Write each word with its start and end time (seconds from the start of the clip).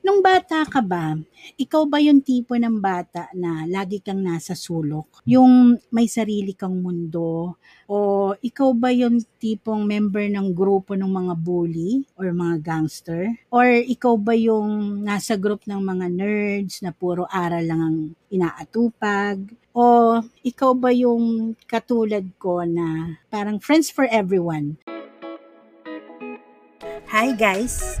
Nung 0.00 0.24
bata 0.24 0.64
ka 0.64 0.80
ba, 0.80 1.12
ikaw 1.60 1.84
ba 1.84 2.00
yung 2.00 2.24
tipo 2.24 2.56
ng 2.56 2.80
bata 2.80 3.28
na 3.36 3.68
lagi 3.68 4.00
kang 4.00 4.24
nasa 4.24 4.56
sulok? 4.56 5.20
Yung 5.28 5.76
may 5.92 6.08
sarili 6.08 6.56
kang 6.56 6.80
mundo? 6.80 7.60
O 7.84 8.32
ikaw 8.40 8.72
ba 8.72 8.88
yung 8.88 9.20
tipong 9.36 9.84
member 9.84 10.24
ng 10.32 10.56
grupo 10.56 10.96
ng 10.96 11.04
mga 11.04 11.34
bully 11.36 12.08
or 12.16 12.32
mga 12.32 12.64
gangster? 12.64 13.28
Or 13.52 13.68
ikaw 13.68 14.16
ba 14.16 14.32
yung 14.32 15.04
nasa 15.04 15.36
group 15.36 15.68
ng 15.68 15.84
mga 15.84 16.06
nerds 16.08 16.80
na 16.80 16.96
puro 16.96 17.28
aral 17.28 17.68
lang 17.68 17.80
ang 17.84 17.98
inaatupag? 18.32 19.52
O 19.76 20.16
ikaw 20.40 20.72
ba 20.72 20.96
yung 20.96 21.52
katulad 21.68 22.24
ko 22.40 22.64
na 22.64 23.20
parang 23.28 23.60
friends 23.60 23.92
for 23.92 24.08
everyone? 24.08 24.80
Hi 27.12 27.36
guys! 27.36 28.00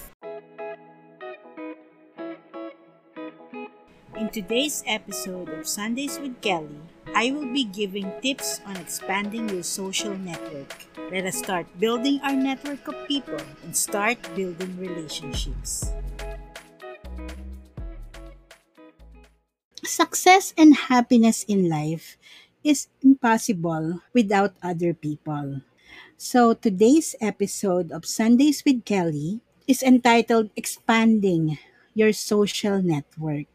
Today's 4.31 4.79
episode 4.87 5.51
of 5.51 5.67
Sundays 5.67 6.15
with 6.15 6.39
Kelly, 6.39 6.79
I 7.11 7.35
will 7.35 7.51
be 7.51 7.67
giving 7.67 8.07
tips 8.23 8.63
on 8.63 8.79
expanding 8.79 9.51
your 9.51 9.63
social 9.67 10.15
network. 10.15 10.87
Let 11.11 11.27
us 11.27 11.35
start 11.35 11.67
building 11.83 12.23
our 12.23 12.31
network 12.31 12.87
of 12.87 12.95
people 13.11 13.43
and 13.67 13.75
start 13.75 14.23
building 14.31 14.79
relationships. 14.79 15.91
Success 19.83 20.55
and 20.55 20.87
happiness 20.87 21.43
in 21.43 21.67
life 21.67 22.15
is 22.63 22.87
impossible 23.03 23.99
without 24.15 24.55
other 24.63 24.95
people. 24.95 25.59
So 26.15 26.55
today's 26.55 27.19
episode 27.19 27.91
of 27.91 28.07
Sundays 28.07 28.63
with 28.63 28.87
Kelly 28.87 29.43
is 29.67 29.83
entitled 29.83 30.55
Expanding 30.55 31.59
Your 31.91 32.15
Social 32.15 32.79
Network. 32.79 33.50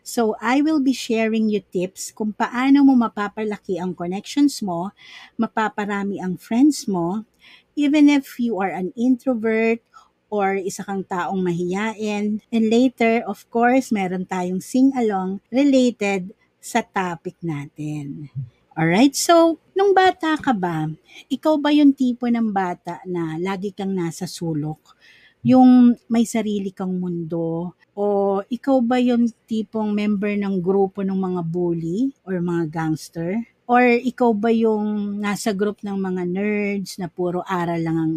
So, 0.00 0.34
I 0.40 0.64
will 0.64 0.80
be 0.80 0.96
sharing 0.96 1.52
you 1.52 1.60
tips 1.60 2.10
kung 2.10 2.32
paano 2.32 2.82
mo 2.82 2.96
mapapalaki 2.96 3.76
ang 3.76 3.92
connections 3.92 4.64
mo, 4.64 4.90
mapaparami 5.36 6.18
ang 6.18 6.40
friends 6.40 6.88
mo, 6.88 7.28
even 7.76 8.08
if 8.08 8.40
you 8.40 8.58
are 8.58 8.72
an 8.72 8.90
introvert 8.96 9.84
or 10.30 10.54
isa 10.54 10.86
kang 10.86 11.04
taong 11.04 11.42
mahiyain. 11.42 12.40
And 12.48 12.64
later, 12.70 13.26
of 13.26 13.44
course, 13.50 13.90
meron 13.90 14.24
tayong 14.24 14.62
sing-along 14.62 15.42
related 15.50 16.32
sa 16.62 16.80
topic 16.86 17.36
natin. 17.42 18.30
Alright, 18.78 19.18
so, 19.18 19.58
nung 19.74 19.92
bata 19.92 20.38
ka 20.38 20.54
ba, 20.54 20.86
ikaw 21.26 21.58
ba 21.58 21.74
yung 21.74 21.90
tipo 21.92 22.30
ng 22.30 22.54
bata 22.54 23.02
na 23.04 23.36
lagi 23.36 23.74
kang 23.74 23.92
nasa 23.92 24.24
sulok? 24.24 24.94
Yung 25.40 25.96
may 26.12 26.28
sarili 26.28 26.68
kang 26.68 27.00
mundo, 27.00 27.72
o 27.96 28.04
ikaw 28.44 28.84
ba 28.84 29.00
yung 29.00 29.24
tipong 29.48 29.88
member 29.88 30.36
ng 30.36 30.60
grupo 30.60 31.00
ng 31.00 31.16
mga 31.16 31.40
bully 31.48 32.12
or 32.28 32.36
mga 32.44 32.68
gangster? 32.68 33.40
Or 33.64 33.80
ikaw 33.80 34.36
ba 34.36 34.52
yung 34.52 35.16
nasa 35.16 35.56
group 35.56 35.80
ng 35.80 35.96
mga 35.96 36.22
nerds 36.28 37.00
na 37.00 37.08
puro 37.08 37.40
aral 37.48 37.80
lang 37.80 37.96
ang 37.96 38.14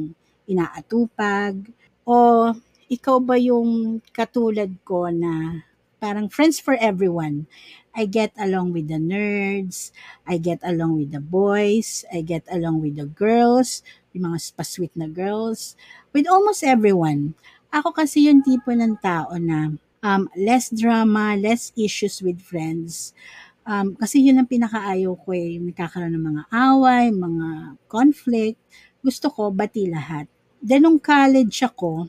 inaatupag? 0.52 1.64
O 2.04 2.52
ikaw 2.92 3.24
ba 3.24 3.40
yung 3.40 4.04
katulad 4.12 4.76
ko 4.84 5.08
na 5.08 5.64
parang 6.04 6.28
friends 6.28 6.60
for 6.60 6.76
everyone? 6.76 7.48
I 7.96 8.04
get 8.04 8.36
along 8.36 8.76
with 8.76 8.92
the 8.92 9.00
nerds, 9.00 9.96
I 10.28 10.42
get 10.42 10.60
along 10.60 11.00
with 11.00 11.16
the 11.16 11.24
boys, 11.24 12.04
I 12.12 12.20
get 12.26 12.44
along 12.52 12.84
with 12.84 13.00
the 13.00 13.08
girls, 13.08 13.80
yung 14.14 14.30
mga 14.30 14.54
pa-sweet 14.54 14.94
na 14.94 15.10
girls, 15.10 15.76
with 16.14 16.30
almost 16.30 16.62
everyone. 16.62 17.34
Ako 17.74 17.92
kasi 17.92 18.30
yung 18.30 18.46
tipo 18.46 18.70
ng 18.70 19.02
tao 19.02 19.34
na 19.42 19.74
um, 20.06 20.30
less 20.38 20.70
drama, 20.70 21.34
less 21.34 21.74
issues 21.74 22.22
with 22.22 22.38
friends. 22.40 23.18
Um, 23.64 23.96
kasi 23.96 24.22
yun 24.22 24.38
ang 24.38 24.50
pinakaayaw 24.52 25.16
ko 25.24 25.30
eh, 25.34 25.58
yung 25.58 25.72
nagkakaroon 25.72 26.14
ng 26.14 26.28
mga 26.30 26.44
away, 26.52 27.10
mga 27.10 27.48
conflict. 27.88 28.60
Gusto 29.00 29.32
ko, 29.32 29.50
bati 29.50 29.88
lahat. 29.88 30.28
Then, 30.64 30.88
nung 30.88 31.00
college 31.00 31.64
ako, 31.64 32.08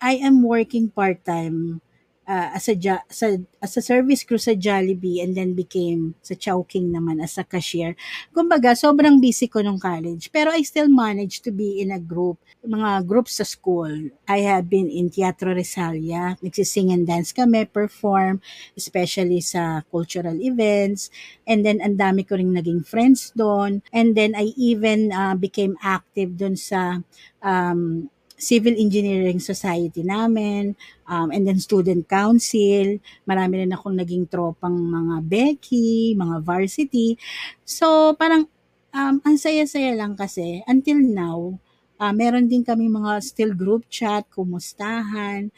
I 0.00 0.20
am 0.20 0.44
working 0.44 0.92
part-time 0.92 1.80
uh, 2.28 2.56
as 2.56 2.68
a 2.68 2.76
sa 3.08 3.26
as 3.60 3.72
a 3.76 3.82
service 3.82 4.24
crew 4.24 4.40
sa 4.40 4.52
Jollibee 4.52 5.22
and 5.22 5.36
then 5.36 5.52
became 5.52 6.16
sa 6.20 6.34
Chowking 6.36 6.92
naman 6.92 7.22
as 7.22 7.36
a 7.40 7.44
cashier. 7.44 7.96
Kumbaga, 8.32 8.76
sobrang 8.76 9.20
busy 9.20 9.48
ko 9.48 9.60
nung 9.60 9.80
college. 9.80 10.28
Pero 10.32 10.52
I 10.52 10.64
still 10.64 10.88
managed 10.88 11.44
to 11.44 11.52
be 11.52 11.80
in 11.80 11.92
a 11.92 12.00
group, 12.00 12.40
mga 12.64 13.04
groups 13.06 13.40
sa 13.40 13.46
school. 13.46 13.92
I 14.28 14.44
have 14.44 14.68
been 14.68 14.88
in 14.88 15.08
Teatro 15.08 15.52
Resalia. 15.52 16.36
Nagsising 16.40 16.92
and 16.92 17.06
dance 17.06 17.32
kami, 17.32 17.68
perform, 17.68 18.40
especially 18.76 19.40
sa 19.40 19.84
cultural 19.88 20.36
events. 20.40 21.08
And 21.44 21.64
then, 21.64 21.80
ang 21.80 21.96
dami 22.00 22.24
ko 22.24 22.36
rin 22.36 22.56
naging 22.56 22.84
friends 22.84 23.32
doon. 23.36 23.84
And 23.92 24.16
then, 24.16 24.32
I 24.36 24.52
even 24.56 25.12
uh, 25.12 25.36
became 25.36 25.76
active 25.80 26.36
doon 26.40 26.56
sa 26.56 27.00
um, 27.44 28.08
Civil 28.44 28.76
Engineering 28.76 29.40
Society 29.40 30.04
namin, 30.04 30.76
um, 31.08 31.32
and 31.32 31.48
then 31.48 31.56
Student 31.56 32.04
Council. 32.04 33.00
Marami 33.24 33.64
rin 33.64 33.72
akong 33.72 33.96
naging 33.96 34.28
tropang 34.28 34.76
mga 34.76 35.24
Becky, 35.24 36.12
mga 36.12 36.44
varsity. 36.44 37.16
So, 37.64 38.12
parang 38.20 38.52
um, 38.92 39.24
ang 39.24 39.36
saya-saya 39.40 39.96
lang 39.96 40.12
kasi 40.12 40.60
until 40.68 41.00
now, 41.00 41.56
uh, 41.96 42.12
meron 42.12 42.46
din 42.46 42.60
kami 42.60 42.92
mga 42.92 43.24
still 43.24 43.56
group 43.56 43.88
chat, 43.88 44.28
kumustahan. 44.28 45.48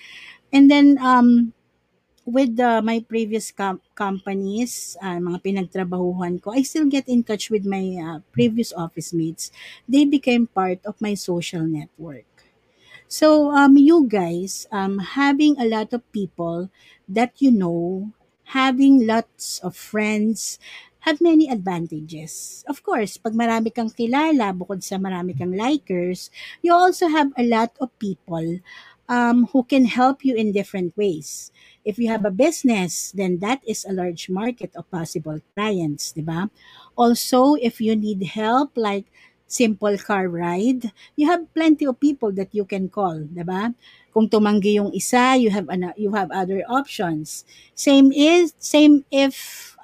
And 0.55 0.71
then, 0.71 0.95
um, 1.03 1.53
with 2.27 2.59
uh, 2.59 2.83
my 2.83 3.01
previous 3.07 3.55
com- 3.55 3.81
companies, 3.95 4.99
uh, 4.99 5.23
mga 5.23 5.39
pinagtrabahuhan 5.47 6.43
ko, 6.43 6.51
I 6.51 6.67
still 6.67 6.91
get 6.91 7.07
in 7.07 7.23
touch 7.23 7.49
with 7.49 7.65
my 7.65 7.97
uh, 8.03 8.19
previous 8.35 8.75
office 8.75 9.15
mates. 9.15 9.55
They 9.87 10.05
became 10.05 10.51
part 10.51 10.83
of 10.83 10.99
my 10.99 11.15
social 11.15 11.63
network. 11.63 12.27
So, 13.09 13.51
um, 13.55 13.77
you 13.77 14.07
guys, 14.09 14.67
um, 14.73 14.99
having 14.99 15.55
a 15.59 15.67
lot 15.67 15.93
of 15.93 16.03
people 16.13 16.71
that 17.09 17.39
you 17.39 17.51
know, 17.51 18.11
having 18.57 19.07
lots 19.07 19.59
of 19.61 19.77
friends, 19.77 20.59
have 21.07 21.21
many 21.23 21.47
advantages. 21.47 22.65
Of 22.67 22.83
course, 22.83 23.15
pag 23.17 23.31
marami 23.31 23.71
kang 23.71 23.95
kilala, 23.95 24.51
bukod 24.51 24.83
sa 24.83 24.99
marami 24.99 25.39
kang 25.39 25.55
likers, 25.55 26.35
you 26.67 26.75
also 26.75 27.07
have 27.07 27.31
a 27.39 27.47
lot 27.47 27.71
of 27.79 27.95
people 28.03 28.59
um, 29.07 29.47
who 29.55 29.63
can 29.63 29.87
help 29.87 30.27
you 30.27 30.35
in 30.35 30.51
different 30.51 30.97
ways. 30.99 31.55
If 31.87 31.99
you 32.03 32.11
have 32.11 32.27
a 32.27 32.35
business, 32.35 33.15
then 33.15 33.39
that 33.39 33.63
is 33.63 33.87
a 33.87 33.95
large 33.95 34.27
market 34.27 34.75
of 34.75 34.91
possible 34.91 35.39
clients, 35.55 36.11
di 36.11 36.27
ba? 36.27 36.51
Also, 36.99 37.55
if 37.55 37.79
you 37.79 37.95
need 37.95 38.23
help, 38.35 38.75
like 38.75 39.07
simple 39.47 39.95
car 39.99 40.27
ride, 40.29 40.91
you 41.15 41.31
have 41.31 41.47
plenty 41.55 41.87
of 41.87 41.99
people 42.03 42.35
that 42.35 42.51
you 42.51 42.67
can 42.67 42.91
call, 42.91 43.15
'di 43.23 43.47
ba? 43.47 43.71
Kung 44.11 44.27
tumanggi 44.27 44.81
yung 44.81 44.91
isa, 44.91 45.39
you 45.39 45.53
have 45.53 45.69
an, 45.71 45.93
you 45.95 46.11
have 46.17 46.33
other 46.35 46.65
options. 46.67 47.47
Same 47.77 48.11
is 48.11 48.57
same 48.59 49.07
if 49.13 49.37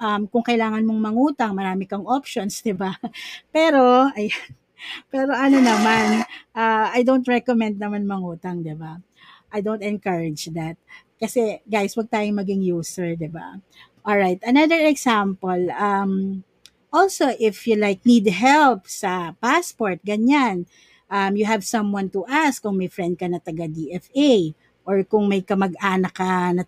um, 0.03 0.27
kung 0.27 0.43
kailangan 0.43 0.83
mong 0.83 0.99
mangutang, 0.99 1.55
marami 1.55 1.87
kang 1.87 2.03
options, 2.03 2.59
'di 2.59 2.75
ba? 2.75 2.91
Pero 3.55 4.11
ay 4.13 4.29
pero 5.13 5.31
ano 5.31 5.63
naman, 5.63 6.27
uh, 6.51 6.87
I 6.91 7.07
don't 7.07 7.23
recommend 7.23 7.79
naman 7.79 8.03
mangutang, 8.03 8.61
'di 8.61 8.75
ba? 8.75 8.99
I 9.53 9.61
don't 9.63 9.85
encourage 9.85 10.51
that. 10.57 10.75
Kasi 11.21 11.63
guys, 11.63 11.95
wag 11.95 12.11
tayong 12.11 12.35
maging 12.35 12.67
user, 12.67 13.15
'di 13.15 13.31
ba? 13.31 13.63
All 14.03 14.19
right, 14.19 14.41
another 14.43 14.83
example, 14.83 15.71
um 15.79 16.43
Also, 16.93 17.33
if 17.41 17.65
you 17.65 17.73
like 17.73 18.05
need 18.05 18.29
help 18.29 18.85
sa 18.85 19.33
passport, 19.41 19.97
ganyan, 20.05 20.69
um, 21.09 21.33
you 21.33 21.41
have 21.41 21.65
someone 21.65 22.05
to 22.13 22.21
ask 22.29 22.61
kung 22.61 22.77
may 22.77 22.85
friend 22.85 23.17
ka 23.17 23.25
na 23.25 23.41
taga 23.41 23.65
DFA 23.65 24.53
or 24.85 25.01
kung 25.01 25.25
may 25.25 25.41
kamag-anak 25.41 26.13
ka 26.13 26.53
na 26.53 26.63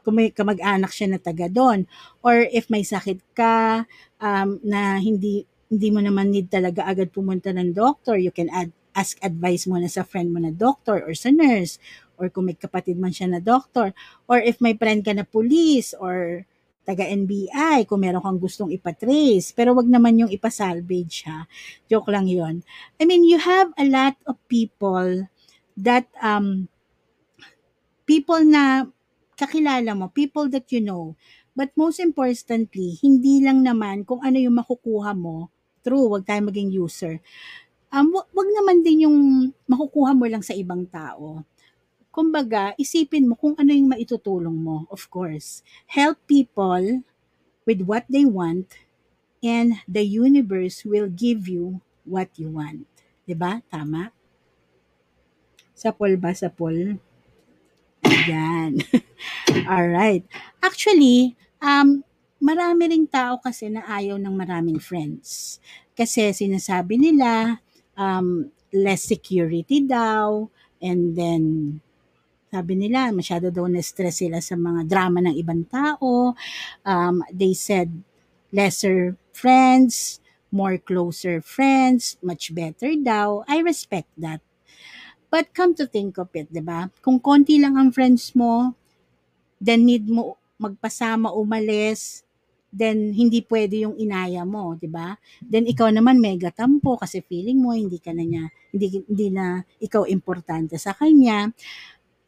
kung 0.00 0.16
may 0.16 0.32
kamag-anak 0.32 0.88
siya 0.88 1.12
na 1.12 1.20
taga 1.20 1.52
doon. 1.52 1.84
Or 2.24 2.40
if 2.48 2.72
may 2.72 2.88
sakit 2.88 3.20
ka 3.36 3.84
um, 4.16 4.56
na 4.64 4.96
hindi 4.96 5.44
hindi 5.68 5.88
mo 5.92 6.00
naman 6.00 6.32
need 6.32 6.48
talaga 6.48 6.88
agad 6.88 7.12
pumunta 7.12 7.52
ng 7.52 7.76
doctor, 7.76 8.16
you 8.16 8.32
can 8.32 8.48
add, 8.48 8.72
ask 8.96 9.20
advice 9.20 9.68
mo 9.68 9.76
na 9.76 9.92
sa 9.92 10.08
friend 10.08 10.32
mo 10.32 10.40
na 10.40 10.56
doctor 10.56 11.04
or 11.04 11.12
sa 11.12 11.28
nurse 11.28 11.76
or 12.16 12.32
kung 12.32 12.48
may 12.48 12.56
kapatid 12.56 12.96
man 12.96 13.12
siya 13.12 13.28
na 13.28 13.44
doctor. 13.44 13.92
Or 14.24 14.40
if 14.40 14.56
may 14.56 14.72
friend 14.72 15.04
ka 15.04 15.12
na 15.12 15.28
police 15.28 15.92
or 15.92 16.48
taga-NBI, 16.86 17.82
kung 17.90 17.98
meron 17.98 18.22
kang 18.22 18.38
gustong 18.38 18.70
ipatrace. 18.70 19.50
Pero 19.50 19.74
wag 19.74 19.90
naman 19.90 20.22
yung 20.22 20.30
ipasalvage 20.30 21.26
ha. 21.26 21.50
Joke 21.90 22.14
lang 22.14 22.30
yon. 22.30 22.62
I 22.96 23.04
mean, 23.04 23.26
you 23.26 23.42
have 23.42 23.74
a 23.74 23.82
lot 23.82 24.14
of 24.30 24.38
people 24.46 25.26
that, 25.74 26.06
um, 26.22 26.70
people 28.06 28.40
na 28.46 28.86
kakilala 29.34 29.92
mo, 29.98 30.08
people 30.14 30.46
that 30.48 30.70
you 30.70 30.80
know. 30.80 31.18
But 31.58 31.74
most 31.74 31.98
importantly, 31.98 32.96
hindi 33.02 33.42
lang 33.42 33.66
naman 33.66 34.06
kung 34.06 34.22
ano 34.22 34.38
yung 34.38 34.56
makukuha 34.56 35.12
mo. 35.12 35.50
True, 35.82 36.06
wag 36.06 36.22
tayo 36.22 36.46
maging 36.46 36.70
user. 36.70 37.18
Um, 37.90 38.14
wag, 38.14 38.30
wag 38.30 38.48
naman 38.54 38.86
din 38.86 39.10
yung 39.10 39.18
makukuha 39.66 40.14
mo 40.14 40.30
lang 40.30 40.46
sa 40.46 40.54
ibang 40.54 40.86
tao 40.86 41.42
kumbaga, 42.16 42.72
isipin 42.80 43.28
mo 43.28 43.36
kung 43.36 43.52
ano 43.60 43.76
yung 43.76 43.92
maitutulong 43.92 44.56
mo, 44.56 44.88
of 44.88 45.04
course. 45.12 45.60
Help 45.84 46.16
people 46.24 47.04
with 47.68 47.84
what 47.84 48.08
they 48.08 48.24
want 48.24 48.72
and 49.44 49.76
the 49.84 50.00
universe 50.00 50.80
will 50.88 51.12
give 51.12 51.44
you 51.44 51.84
what 52.08 52.32
you 52.40 52.48
want. 52.48 52.88
ba? 53.28 53.60
Tama? 53.68 54.16
Sapol 55.76 56.16
ba 56.16 56.32
sapol? 56.32 56.96
Yan. 58.32 58.80
Alright. 59.68 60.24
Actually, 60.64 61.36
um, 61.60 62.00
marami 62.40 62.96
ring 62.96 63.04
tao 63.04 63.36
kasi 63.36 63.68
na 63.68 63.84
ayaw 63.84 64.16
ng 64.16 64.32
maraming 64.32 64.80
friends. 64.80 65.60
Kasi 65.92 66.32
sinasabi 66.32 66.96
nila, 66.96 67.60
um, 67.92 68.48
less 68.72 69.04
security 69.04 69.84
daw, 69.84 70.48
and 70.80 71.16
then 71.16 71.76
sabi 72.50 72.78
nila, 72.78 73.10
masyado 73.10 73.50
daw 73.50 73.66
na-stress 73.66 74.22
sila 74.22 74.38
sa 74.38 74.54
mga 74.54 74.86
drama 74.86 75.18
ng 75.22 75.34
ibang 75.36 75.66
tao. 75.66 76.32
Um, 76.86 77.20
they 77.34 77.52
said, 77.52 77.90
lesser 78.54 79.18
friends, 79.34 80.22
more 80.54 80.78
closer 80.78 81.42
friends, 81.42 82.16
much 82.22 82.54
better 82.54 82.94
daw. 82.96 83.42
I 83.50 83.60
respect 83.60 84.08
that. 84.16 84.40
But 85.28 85.52
come 85.52 85.74
to 85.76 85.90
think 85.90 86.16
of 86.22 86.30
it, 86.32 86.48
di 86.48 86.62
ba? 86.62 86.88
Kung 87.02 87.18
konti 87.18 87.58
lang 87.58 87.74
ang 87.74 87.90
friends 87.90 88.32
mo, 88.32 88.72
then 89.58 89.84
need 89.84 90.06
mo 90.06 90.38
magpasama 90.56 91.34
umalis, 91.34 92.24
then 92.72 93.12
hindi 93.12 93.40
pwede 93.44 93.88
yung 93.88 93.96
inaya 93.96 94.44
mo, 94.44 94.76
'di 94.76 94.88
ba? 94.88 95.16
Then 95.40 95.64
ikaw 95.68 95.88
naman 95.92 96.20
mega 96.20 96.52
tampo 96.52 96.96
kasi 97.00 97.24
feeling 97.24 97.60
mo 97.60 97.72
hindi 97.72 97.96
ka 98.00 98.12
na 98.12 98.24
niya, 98.24 98.44
hindi 98.72 99.02
hindi 99.04 99.28
na 99.32 99.60
ikaw 99.80 100.04
importante 100.08 100.76
sa 100.76 100.92
kanya. 100.96 101.52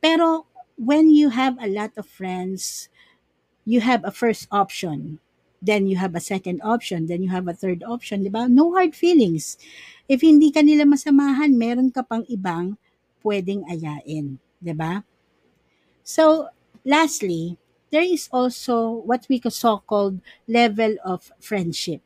Pero 0.00 0.46
when 0.78 1.10
you 1.10 1.30
have 1.34 1.58
a 1.58 1.66
lot 1.66 1.90
of 1.98 2.06
friends, 2.06 2.88
you 3.66 3.82
have 3.82 4.04
a 4.06 4.14
first 4.14 4.46
option. 4.50 5.18
Then 5.58 5.90
you 5.90 5.98
have 5.98 6.14
a 6.14 6.22
second 6.22 6.62
option. 6.62 7.10
Then 7.10 7.22
you 7.22 7.30
have 7.34 7.50
a 7.50 7.52
third 7.52 7.82
option. 7.82 8.22
Di 8.22 8.30
ba? 8.30 8.46
No 8.46 8.72
hard 8.72 8.94
feelings. 8.94 9.58
If 10.06 10.22
hindi 10.22 10.54
ka 10.54 10.62
nila 10.62 10.86
masamahan, 10.86 11.58
meron 11.58 11.90
ka 11.90 12.06
pang 12.06 12.22
ibang 12.30 12.78
pwedeng 13.26 13.66
ayain. 13.66 14.38
Di 14.62 14.72
ba? 14.72 15.02
So, 16.06 16.48
lastly, 16.86 17.58
there 17.90 18.06
is 18.06 18.30
also 18.30 19.02
what 19.02 19.26
we 19.28 19.42
so-called 19.42 20.22
level 20.46 20.94
of 21.02 21.34
friendship. 21.42 22.00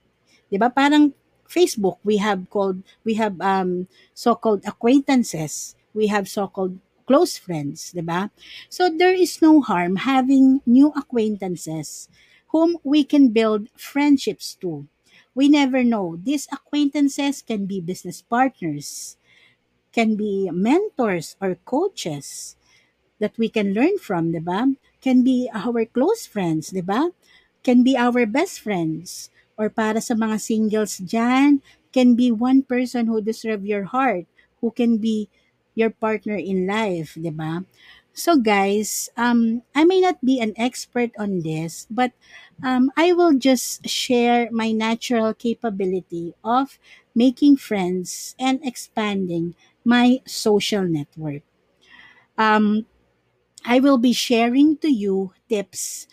Di 0.49 0.57
ba? 0.57 0.73
Parang 0.73 1.13
Facebook, 1.45 2.01
we 2.03 2.17
have 2.17 2.49
called, 2.49 2.81
we 3.05 3.21
have 3.21 3.37
um, 3.45 3.85
so-called 4.17 4.65
acquaintances. 4.65 5.77
We 5.93 6.09
have 6.09 6.25
so-called 6.25 6.81
close 7.13 7.37
friends, 7.37 7.93
'di 7.93 8.01
ba? 8.01 8.33
So 8.73 8.89
there 8.89 9.13
is 9.13 9.45
no 9.45 9.61
harm 9.61 10.09
having 10.09 10.65
new 10.65 10.97
acquaintances 10.97 12.09
whom 12.57 12.81
we 12.81 13.05
can 13.05 13.37
build 13.37 13.69
friendships 13.77 14.57
to. 14.65 14.89
We 15.37 15.53
never 15.53 15.85
know. 15.85 16.17
These 16.17 16.49
acquaintances 16.49 17.45
can 17.45 17.69
be 17.69 17.85
business 17.85 18.25
partners, 18.25 19.21
can 19.93 20.17
be 20.17 20.49
mentors 20.49 21.37
or 21.37 21.61
coaches 21.69 22.57
that 23.21 23.37
we 23.37 23.53
can 23.53 23.77
learn 23.77 24.01
from, 24.01 24.33
'di 24.33 24.41
ba? 24.41 24.73
Can 25.05 25.21
be 25.21 25.53
our 25.53 25.85
close 25.85 26.25
friends, 26.25 26.73
'di 26.73 26.81
ba? 26.81 27.13
Can 27.61 27.85
be 27.85 27.93
our 27.93 28.25
best 28.25 28.65
friends. 28.65 29.29
Or 29.61 29.69
para 29.69 30.01
sa 30.01 30.17
mga 30.17 30.41
singles 30.41 30.97
dyan, 30.97 31.61
can 31.93 32.17
be 32.17 32.33
one 32.33 32.65
person 32.65 33.05
who 33.05 33.21
deserve 33.21 33.69
your 33.69 33.85
heart, 33.85 34.25
who 34.65 34.73
can 34.73 34.97
be 34.97 35.29
your 35.75 35.91
partner 35.91 36.37
in 36.37 36.67
life, 36.67 37.17
'di 37.17 37.33
ba? 37.33 37.65
So 38.13 38.37
guys, 38.37 39.09
um 39.17 39.65
I 39.73 39.85
may 39.89 40.01
not 40.05 40.21
be 40.21 40.37
an 40.41 40.53
expert 40.61 41.17
on 41.17 41.41
this, 41.41 41.89
but 41.89 42.13
um 42.61 42.93
I 42.97 43.13
will 43.17 43.33
just 43.37 43.89
share 43.89 44.53
my 44.53 44.73
natural 44.73 45.33
capability 45.33 46.37
of 46.45 46.77
making 47.17 47.57
friends 47.57 48.37
and 48.37 48.61
expanding 48.65 49.57
my 49.85 50.21
social 50.29 50.85
network. 50.85 51.43
Um 52.37 52.87
I 53.65 53.79
will 53.81 53.99
be 53.99 54.13
sharing 54.13 54.77
to 54.83 54.91
you 54.91 55.33
tips 55.49 56.07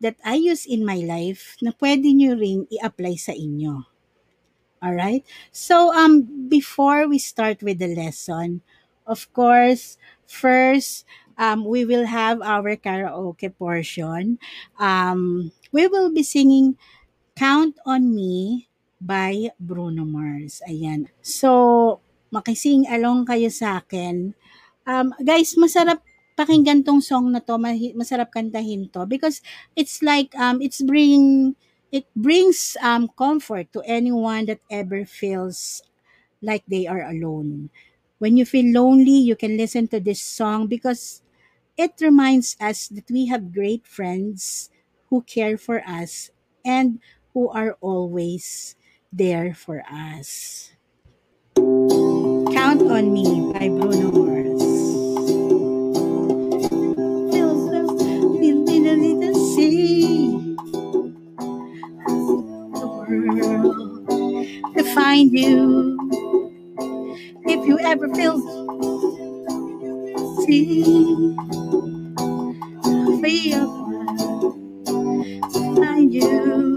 that 0.00 0.16
I 0.24 0.36
use 0.40 0.66
in 0.66 0.86
my 0.86 1.02
life 1.02 1.56
na 1.62 1.72
pwede 1.76 2.08
nyo 2.14 2.38
ring 2.38 2.66
i-apply 2.70 3.16
sa 3.18 3.34
inyo. 3.34 3.84
Alright? 4.78 5.26
So, 5.50 5.90
um, 5.90 6.48
before 6.48 7.08
we 7.10 7.18
start 7.18 7.62
with 7.66 7.82
the 7.82 7.90
lesson, 7.90 8.62
Of 9.08 9.32
course, 9.32 9.96
first, 10.28 11.08
um, 11.40 11.64
we 11.64 11.84
will 11.88 12.04
have 12.04 12.42
our 12.44 12.76
karaoke 12.76 13.48
portion. 13.56 14.36
Um, 14.78 15.50
we 15.72 15.88
will 15.88 16.12
be 16.12 16.22
singing 16.22 16.76
Count 17.36 17.76
on 17.86 18.14
Me 18.14 18.68
by 19.00 19.50
Bruno 19.60 20.04
Mars. 20.04 20.62
Ayan. 20.68 21.08
So, 21.22 22.00
makising 22.34 22.84
along 22.90 23.26
kayo 23.30 23.48
sa 23.52 23.80
akin. 23.80 24.34
Um, 24.88 25.14
guys, 25.22 25.54
masarap 25.56 26.00
pakinggan 26.38 26.84
tong 26.86 27.00
song 27.04 27.32
na 27.32 27.40
to, 27.44 27.56
masarap 27.96 28.30
kantahin 28.34 28.90
to 28.94 29.04
because 29.06 29.40
it's 29.76 30.00
like 30.02 30.32
um 30.38 30.60
it's 30.62 30.80
bring 30.82 31.54
it 31.92 32.06
brings 32.16 32.76
um 32.82 33.08
comfort 33.18 33.68
to 33.74 33.80
anyone 33.88 34.46
that 34.48 34.60
ever 34.72 35.04
feels 35.04 35.82
like 36.42 36.62
they 36.68 36.86
are 36.86 37.02
alone. 37.08 37.70
When 38.18 38.36
you 38.36 38.44
feel 38.44 38.66
lonely, 38.74 39.14
you 39.14 39.36
can 39.36 39.56
listen 39.56 39.86
to 39.88 40.00
this 40.00 40.20
song 40.20 40.66
because 40.66 41.22
it 41.76 41.94
reminds 42.00 42.56
us 42.60 42.88
that 42.88 43.10
we 43.10 43.26
have 43.26 43.54
great 43.54 43.86
friends 43.86 44.70
who 45.06 45.22
care 45.22 45.56
for 45.56 45.82
us 45.86 46.30
and 46.64 46.98
who 47.32 47.48
are 47.50 47.78
always 47.80 48.74
there 49.12 49.54
for 49.54 49.82
us. 49.86 50.72
Count 51.54 52.82
on 52.90 53.12
Me 53.14 53.52
by 53.54 53.68
Bruno 53.70 54.10
Mars. 54.10 54.58
to 64.76 64.84
find 64.94 65.32
you 65.32 66.27
if 67.46 67.66
you 67.66 67.78
ever 67.80 68.08
feel 68.14 68.40
see. 70.46 71.36
Free 73.20 73.54
of 73.54 73.70
find 75.76 76.12
you. 76.12 76.76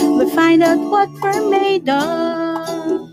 We 0.00 0.30
find 0.30 0.62
out 0.62 0.78
what 0.90 1.10
we're 1.22 1.50
made 1.50 1.88
of 1.88 3.08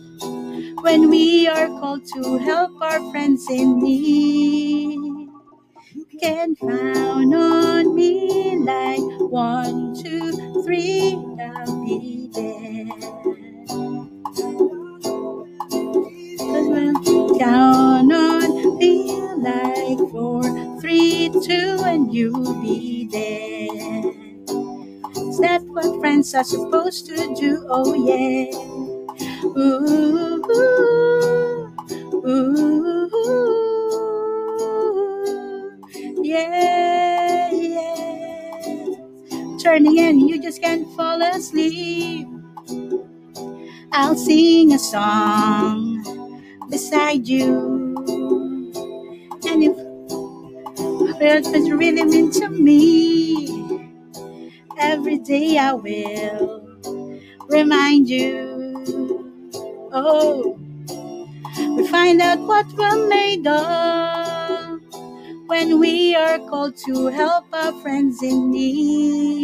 when 0.81 1.10
we 1.10 1.48
are 1.48 1.67
called 1.67 2.05
to 2.13 2.38
help 2.39 2.72
our 2.81 3.00
friends 3.12 3.48
in 3.50 3.79
need. 3.79 5.29
Can 6.22 6.55
count 6.55 7.36
on 7.36 7.95
me 7.95 8.57
like 8.60 9.01
one, 9.31 9.95
two, 10.01 10.63
three, 10.63 11.13
I'll 11.39 11.86
be 11.86 12.29
there. 12.34 13.14
Count 17.39 18.12
on 18.12 18.77
me 18.80 19.12
like 19.38 20.00
four, 20.12 20.44
three, 20.82 21.30
two, 21.44 21.77
and 21.86 22.13
you'll 22.13 22.54
be 22.62 23.08
there. 23.12 24.13
Is 25.18 25.39
that 25.39 25.62
what 25.63 26.00
friends 26.00 26.34
are 26.36 26.44
supposed 26.44 27.06
to 27.08 27.15
do? 27.36 27.65
Oh 27.70 27.94
yeah. 27.94 28.51
Ooh, 29.46 30.44
ooh, 30.51 31.74
ooh, 32.25 33.12
yeah, 36.24 37.51
yeah. 37.51 38.86
Turning 39.62 39.98
in, 39.98 40.27
you 40.27 40.42
just 40.42 40.62
can't 40.62 40.88
fall 40.96 41.22
asleep. 41.22 42.27
I'll 43.92 44.15
sing 44.15 44.74
a 44.74 44.80
song 44.80 46.25
beside 46.69 47.27
you. 47.27 47.95
And 49.48 49.63
if 49.63 49.77
What 51.10 51.22
it 51.22 51.74
really 51.75 52.03
mean 52.05 52.31
to 52.31 52.50
me. 52.50 53.91
Every 54.77 55.17
day 55.19 55.57
I 55.57 55.74
will 55.74 56.77
remind 57.50 58.10
you. 58.10 59.31
Oh, 59.91 60.60
we 61.60 61.88
find 61.88 62.22
out 62.22 62.39
what 62.41 62.67
we're 62.74 63.07
made 63.10 63.48
of 63.48 64.81
when 65.48 65.79
we 65.79 66.15
are 66.15 66.39
called 66.39 66.77
to 66.88 67.07
help 67.07 67.45
our 67.53 67.74
friends 67.81 68.24
in 68.24 68.51
need. 68.51 69.35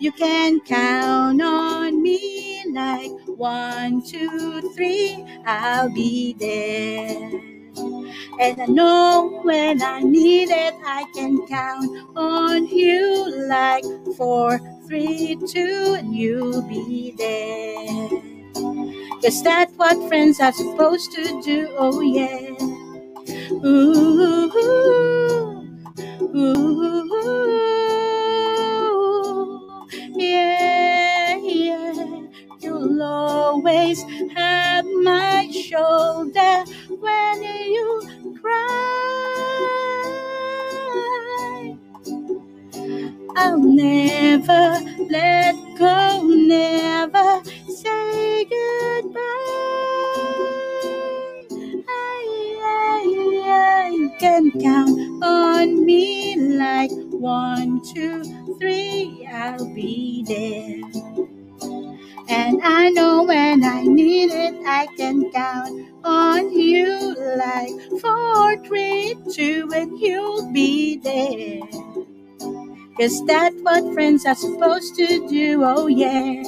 You 0.00 0.10
can 0.12 0.60
count 0.60 1.40
on 1.40 2.02
me 2.02 2.64
like 2.72 3.12
one, 3.26 4.02
two, 4.02 4.72
three, 4.74 5.24
I'll 5.46 5.92
be 5.92 6.32
there. 6.34 7.30
And 8.40 8.60
I 8.62 8.66
know 8.66 9.40
when 9.44 9.82
I 9.82 10.00
need 10.00 10.50
it, 10.50 10.74
I 10.84 11.04
can 11.14 11.46
count 11.46 11.90
on 12.16 12.66
you 12.66 13.46
like 13.48 13.84
four, 14.16 14.58
three, 14.88 15.36
two, 15.46 15.96
and 15.98 16.14
you'll 16.14 16.62
be 16.62 17.12
there. 17.16 18.22
Cause 19.22 19.42
that's 19.42 19.72
what 19.76 20.08
friends 20.08 20.40
are 20.40 20.52
supposed 20.52 21.12
to 21.12 21.42
do, 21.42 21.68
oh 21.78 22.00
yeah. 22.00 22.56
Ooh, 23.52 24.50
ooh, 24.56 25.66
yeah, 29.92 31.36
yeah. 31.36 32.22
You'll 32.60 33.02
always 33.02 34.02
have 34.34 34.84
my 34.86 35.50
shoulder 35.50 36.64
when 37.00 37.42
you 37.42 38.36
cry. 38.40 38.66
I'll 43.36 43.58
never 43.58 44.78
let 45.10 45.54
go, 45.78 46.22
never 46.24 47.42
say 47.68 48.44
goodbye. 48.44 49.20
I, 51.88 52.58
I, 52.62 53.88
I 53.92 54.18
can 54.18 54.50
count 54.60 54.98
on 55.22 55.84
me 55.84 56.36
like 56.36 56.90
one, 57.10 57.80
two, 57.94 58.22
three, 58.60 59.26
I'll 59.32 59.74
be 59.74 60.24
there. 60.26 61.02
And 62.28 62.60
I 62.62 62.90
know 62.90 63.24
when 63.24 63.64
I 63.64 63.82
need 63.82 64.30
it, 64.30 64.54
I 64.66 64.86
can 64.96 65.30
count 65.32 65.88
on 66.04 66.52
you 66.58 67.14
like 67.36 68.00
four, 68.00 68.56
three, 68.64 69.16
two, 69.34 69.68
and 69.74 69.98
you'll 70.00 70.50
be 70.52 70.96
there. 70.98 71.60
Cause 72.98 73.24
that's 73.26 73.56
what 73.62 73.92
friends 73.94 74.26
are 74.26 74.34
supposed 74.36 74.94
to 74.96 75.28
do, 75.28 75.62
oh 75.64 75.88
yeah. 75.88 76.42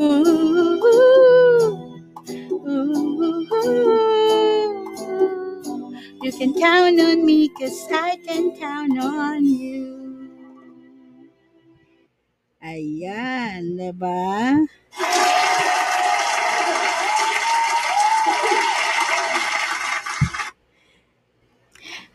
Ooh, 0.00 0.82
ooh, 0.84 1.96
ooh. 2.52 3.52
You 6.22 6.32
can 6.32 6.54
count 6.54 7.00
on 7.00 7.24
me, 7.26 7.48
cause 7.50 7.86
I 7.92 8.16
can 8.26 8.56
count 8.56 8.98
on 8.98 9.44
you. 9.46 9.95
Ayan, 12.66 13.78
diba? 13.78 14.58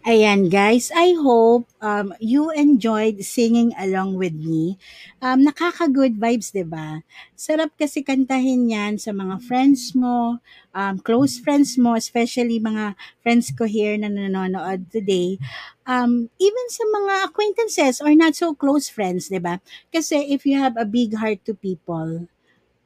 Ayan 0.01 0.49
guys, 0.49 0.89
I 0.97 1.13
hope 1.13 1.69
um, 1.77 2.09
you 2.17 2.49
enjoyed 2.49 3.21
singing 3.21 3.69
along 3.77 4.17
with 4.17 4.33
me. 4.33 4.81
Um, 5.21 5.45
nakaka-good 5.45 6.17
vibes, 6.17 6.49
ba? 6.65 7.05
Sarap 7.37 7.77
kasi 7.77 8.01
kantahin 8.01 8.65
'yan 8.73 8.97
sa 8.97 9.13
mga 9.13 9.37
friends 9.45 9.93
mo, 9.93 10.41
um, 10.73 10.95
close 11.05 11.37
friends 11.37 11.77
mo, 11.77 11.93
especially 11.93 12.57
mga 12.57 12.97
friends 13.21 13.53
ko 13.53 13.69
here 13.69 13.93
na 13.93 14.09
nanonood 14.09 14.89
today. 14.89 15.37
Um, 15.85 16.33
even 16.41 16.65
sa 16.73 16.85
mga 16.97 17.13
acquaintances 17.29 18.01
or 18.01 18.09
not 18.17 18.33
so 18.33 18.57
close 18.57 18.89
friends, 18.89 19.29
ba? 19.37 19.61
Kasi 19.93 20.17
if 20.33 20.49
you 20.49 20.57
have 20.57 20.81
a 20.81 20.89
big 20.97 21.13
heart 21.21 21.45
to 21.45 21.53
people, 21.53 22.25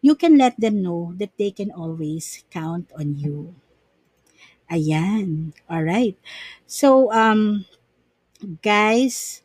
you 0.03 0.15
can 0.19 0.35
let 0.35 0.59
them 0.59 0.83
know 0.83 1.15
that 1.19 1.31
they 1.39 1.51
can 1.51 1.71
always 1.71 2.43
count 2.51 2.91
on 2.99 3.15
you. 3.15 3.55
Ayan. 4.69 5.53
All 5.69 5.83
right. 5.83 6.17
So, 6.65 7.11
um, 7.11 7.65
guys, 8.63 9.41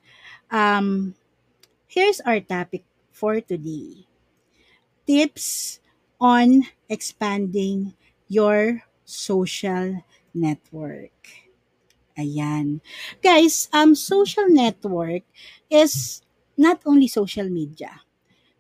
um, 0.50 1.14
here's 1.88 2.20
our 2.22 2.40
topic 2.40 2.84
for 3.12 3.40
today 3.40 4.06
tips 5.06 5.80
on 6.20 6.64
expanding 6.88 7.94
your 8.28 8.84
social 9.04 10.04
network. 10.34 11.12
Ayan. 12.18 12.80
Guys, 13.22 13.68
um, 13.72 13.94
social 13.94 14.46
network 14.48 15.22
is 15.70 16.22
not 16.56 16.80
only 16.86 17.08
social 17.08 17.48
media. 17.48 18.02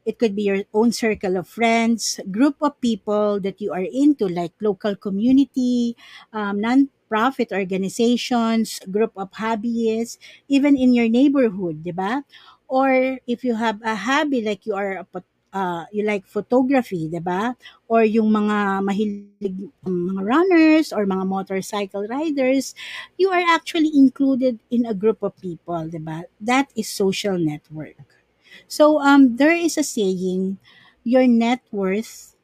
It 0.06 0.18
could 0.18 0.34
be 0.34 0.42
your 0.48 0.64
own 0.72 0.92
circle 0.92 1.36
of 1.36 1.48
friends, 1.48 2.20
group 2.30 2.56
of 2.60 2.80
people 2.80 3.40
that 3.40 3.60
you 3.60 3.72
are 3.72 3.84
into, 3.84 4.28
like 4.28 4.52
local 4.60 4.96
community, 4.96 5.96
um, 6.32 6.60
non-profit 6.60 7.52
organizations, 7.52 8.80
group 8.90 9.12
of 9.16 9.30
hobbyists, 9.32 10.18
even 10.48 10.76
in 10.76 10.94
your 10.94 11.08
neighborhood, 11.08 11.84
di 11.84 11.92
ba? 11.92 12.24
Or 12.68 13.18
if 13.26 13.42
you 13.44 13.54
have 13.56 13.82
a 13.82 13.94
hobby 13.94 14.40
like 14.42 14.64
you 14.64 14.74
are 14.74 15.02
a 15.02 15.06
uh, 15.52 15.84
you 15.92 16.04
like 16.04 16.26
photography, 16.26 17.08
di 17.08 17.18
ba? 17.18 17.54
Or 17.88 18.04
yung 18.06 18.30
mga 18.30 18.86
mahilig 18.86 19.70
um, 19.86 20.14
mga 20.14 20.22
runners 20.22 20.92
or 20.92 21.06
mga 21.06 21.26
motorcycle 21.26 22.06
riders, 22.06 22.74
you 23.18 23.30
are 23.30 23.42
actually 23.50 23.90
included 23.94 24.58
in 24.70 24.86
a 24.86 24.94
group 24.94 25.22
of 25.22 25.36
people, 25.38 25.86
di 25.90 25.98
ba? 25.98 26.22
That 26.40 26.70
is 26.76 26.88
social 26.88 27.38
network. 27.38 28.19
So 28.68 29.00
um 29.00 29.36
there 29.36 29.54
is 29.54 29.76
a 29.78 29.84
saying 29.86 30.58
your 31.04 31.26
net 31.26 31.60
worth 31.72 32.36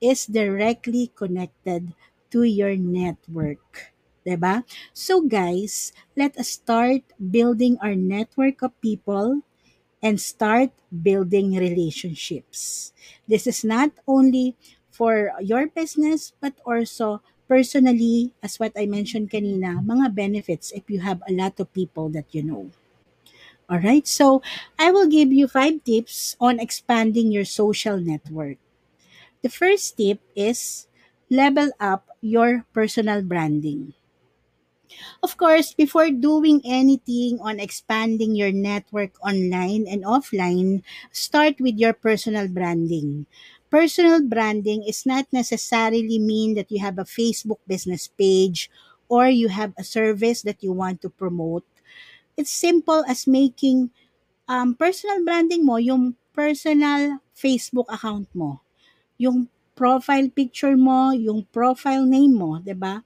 is 0.00 0.26
directly 0.26 1.12
connected 1.14 1.94
to 2.32 2.42
your 2.44 2.76
network. 2.76 3.94
'Di 4.24 4.36
ba? 4.36 4.62
So 4.94 5.22
guys, 5.24 5.92
let 6.16 6.36
us 6.38 6.50
start 6.60 7.02
building 7.18 7.78
our 7.82 7.96
network 7.96 8.62
of 8.62 8.72
people 8.82 9.42
and 10.02 10.20
start 10.20 10.70
building 10.90 11.54
relationships. 11.56 12.92
This 13.28 13.46
is 13.46 13.64
not 13.64 13.92
only 14.06 14.56
for 14.90 15.32
your 15.42 15.66
business 15.68 16.32
but 16.40 16.54
also 16.66 17.22
personally 17.48 18.32
as 18.42 18.58
what 18.60 18.72
I 18.76 18.86
mentioned 18.86 19.30
kanina, 19.30 19.80
mga 19.80 20.14
benefits 20.14 20.72
if 20.72 20.90
you 20.90 21.00
have 21.00 21.22
a 21.28 21.32
lot 21.32 21.60
of 21.60 21.72
people 21.72 22.08
that 22.16 22.28
you 22.34 22.42
know. 22.42 22.70
All 23.72 23.80
right, 23.80 24.06
so 24.06 24.40
I 24.78 24.92
will 24.92 25.08
give 25.08 25.32
you 25.32 25.48
five 25.48 25.82
tips 25.82 26.36
on 26.40 26.60
expanding 26.60 27.32
your 27.32 27.44
social 27.44 27.98
network. 27.98 28.58
The 29.42 29.50
first 29.50 29.96
tip 29.98 30.20
is 30.36 30.88
level 31.30 31.70
up 31.80 32.08
your 32.22 32.66
personal 32.74 33.22
branding. 33.22 33.94
Of 35.22 35.36
course, 35.36 35.72
before 35.74 36.10
doing 36.10 36.60
anything 36.64 37.40
on 37.40 37.58
expanding 37.60 38.36
your 38.36 38.52
network 38.52 39.16
online 39.24 39.86
and 39.88 40.04
offline, 40.04 40.82
start 41.10 41.60
with 41.60 41.78
your 41.78 41.92
personal 41.92 42.46
branding. 42.48 43.26
Personal 43.70 44.20
branding 44.22 44.84
is 44.84 45.06
not 45.06 45.26
necessarily 45.32 46.18
mean 46.18 46.54
that 46.54 46.70
you 46.70 46.78
have 46.80 46.98
a 46.98 47.08
Facebook 47.08 47.58
business 47.66 48.06
page 48.08 48.70
or 49.08 49.28
you 49.28 49.48
have 49.48 49.72
a 49.78 49.84
service 49.84 50.42
that 50.42 50.62
you 50.62 50.72
want 50.72 51.00
to 51.02 51.08
promote. 51.10 51.64
It's 52.36 52.52
simple 52.52 53.04
as 53.08 53.28
making 53.28 53.90
um, 54.48 54.74
personal 54.74 55.20
branding 55.24 55.64
mo, 55.64 55.76
yung 55.76 56.16
personal 56.32 57.20
Facebook 57.36 57.88
account 57.92 58.28
mo, 58.32 58.60
yung 59.20 59.48
profile 59.76 60.28
picture 60.32 60.76
mo, 60.76 61.12
yung 61.16 61.48
profile 61.52 62.04
name 62.04 62.36
mo, 62.36 62.60
'di 62.60 62.76
ba? 62.76 63.00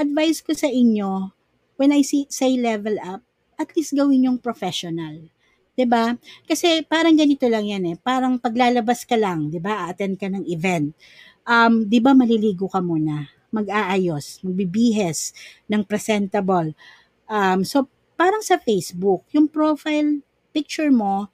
Advice 0.00 0.40
ko 0.44 0.52
sa 0.56 0.68
inyo, 0.68 1.32
when 1.76 1.92
I 1.92 2.02
see, 2.04 2.28
say 2.32 2.56
level 2.56 2.96
up, 3.00 3.24
at 3.60 3.72
least 3.76 3.96
gawin 3.96 4.28
yung 4.28 4.38
professional. 4.40 5.28
'Di 5.76 5.86
ba? 5.88 6.16
Kasi 6.48 6.84
parang 6.84 7.16
ganito 7.16 7.48
lang 7.48 7.68
yan 7.68 7.84
eh. 7.94 7.96
Parang 8.00 8.36
paglalabas 8.40 9.04
ka 9.08 9.16
lang, 9.16 9.52
'di 9.52 9.60
ba? 9.60 9.88
Attend 9.88 10.16
ka 10.20 10.28
ng 10.28 10.44
event. 10.48 10.92
Um, 11.48 11.88
'di 11.88 12.00
ba 12.04 12.12
maliligo 12.16 12.68
ka 12.68 12.80
muna, 12.84 13.28
mag-aayos, 13.52 14.44
magbibihes 14.44 15.32
ng 15.68 15.82
presentable. 15.84 16.76
Um, 17.30 17.64
so 17.64 17.88
parang 18.20 18.44
sa 18.44 18.60
Facebook, 18.60 19.24
yung 19.32 19.48
profile 19.48 20.20
picture 20.52 20.92
mo, 20.92 21.32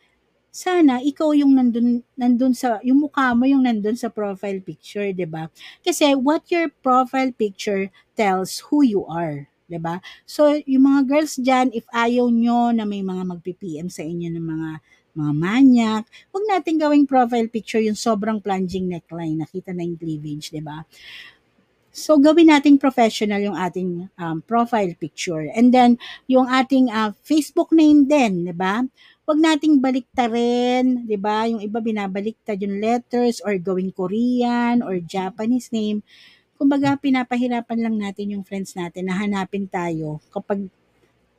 sana 0.55 1.02
ikaw 1.02 1.35
yung 1.37 1.52
nandun, 1.59 2.00
nandun 2.16 2.55
sa, 2.57 2.78
yung 2.87 3.05
mukha 3.05 3.35
mo 3.37 3.45
yung 3.45 3.66
nandun 3.66 3.99
sa 3.99 4.09
profile 4.09 4.61
picture, 4.62 5.11
ba? 5.28 5.50
Kasi 5.85 6.14
what 6.16 6.47
your 6.55 6.71
profile 6.87 7.33
picture 7.35 7.90
tells 8.16 8.50
who 8.71 8.81
you 8.87 9.02
are. 9.11 9.50
'di 9.66 9.78
ba? 9.83 9.99
So, 10.25 10.55
yung 10.62 10.87
mga 10.87 11.00
girls 11.11 11.35
diyan, 11.43 11.75
if 11.75 11.87
ayaw 11.90 12.31
nyo 12.31 12.71
na 12.71 12.87
may 12.87 13.02
mga 13.02 13.26
magpi-PM 13.26 13.90
sa 13.90 14.07
inyo 14.07 14.31
ng 14.31 14.47
mga 14.47 14.71
mga 15.16 15.33
manyak, 15.33 16.05
huwag 16.31 16.45
natin 16.45 16.76
gawing 16.76 17.09
profile 17.09 17.49
picture 17.49 17.81
yung 17.81 17.97
sobrang 17.97 18.38
plunging 18.38 18.87
neckline, 18.87 19.40
nakita 19.40 19.73
na 19.75 19.83
yung 19.83 19.99
cleavage, 19.99 20.52
'di 20.55 20.62
ba? 20.62 20.85
So, 21.97 22.21
gawin 22.21 22.53
nating 22.53 22.76
professional 22.76 23.41
yung 23.41 23.57
ating 23.57 24.12
um, 24.21 24.45
profile 24.45 24.93
picture. 25.00 25.49
And 25.49 25.73
then, 25.73 25.97
yung 26.29 26.45
ating 26.45 26.93
uh, 26.93 27.17
Facebook 27.25 27.73
name 27.73 28.05
din, 28.05 28.45
di 28.45 28.53
ba? 28.53 28.85
Huwag 29.25 29.41
nating 29.41 29.81
baliktarin, 29.81 31.09
di 31.09 31.17
ba? 31.17 31.49
Yung 31.49 31.65
iba 31.65 31.81
binabaliktad 31.81 32.61
yung 32.61 32.85
letters 32.85 33.41
or 33.41 33.57
going 33.57 33.88
Korean 33.97 34.85
or 34.85 35.00
Japanese 35.00 35.73
name. 35.73 36.05
Kumbaga, 36.61 37.00
pinapahirapan 37.00 37.81
lang 37.81 37.97
natin 37.97 38.37
yung 38.37 38.45
friends 38.45 38.76
natin 38.76 39.09
na 39.09 39.17
hanapin 39.17 39.65
tayo 39.65 40.21
kapag 40.29 40.69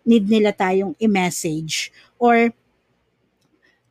need 0.01 0.25
nila 0.25 0.57
tayong 0.57 0.97
i-message 0.97 1.93
or 2.17 2.49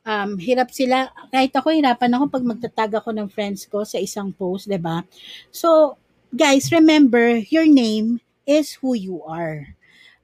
um, 0.03 0.35
hirap 0.43 0.75
sila, 0.75 1.15
kahit 1.31 1.55
ako 1.55 1.71
hirapan 1.71 2.11
ako 2.19 2.25
pag 2.27 2.43
magtatag 2.43 2.93
ako 2.99 3.15
ng 3.15 3.31
friends 3.31 3.71
ko 3.71 3.87
sa 3.87 4.03
isang 4.03 4.35
post, 4.35 4.67
'di 4.67 4.83
ba? 4.83 5.07
So, 5.55 5.95
guys, 6.35 6.73
remember, 6.73 7.39
your 7.47 7.67
name 7.67 8.21
is 8.47 8.79
who 8.83 8.95
you 8.95 9.23
are. 9.23 9.77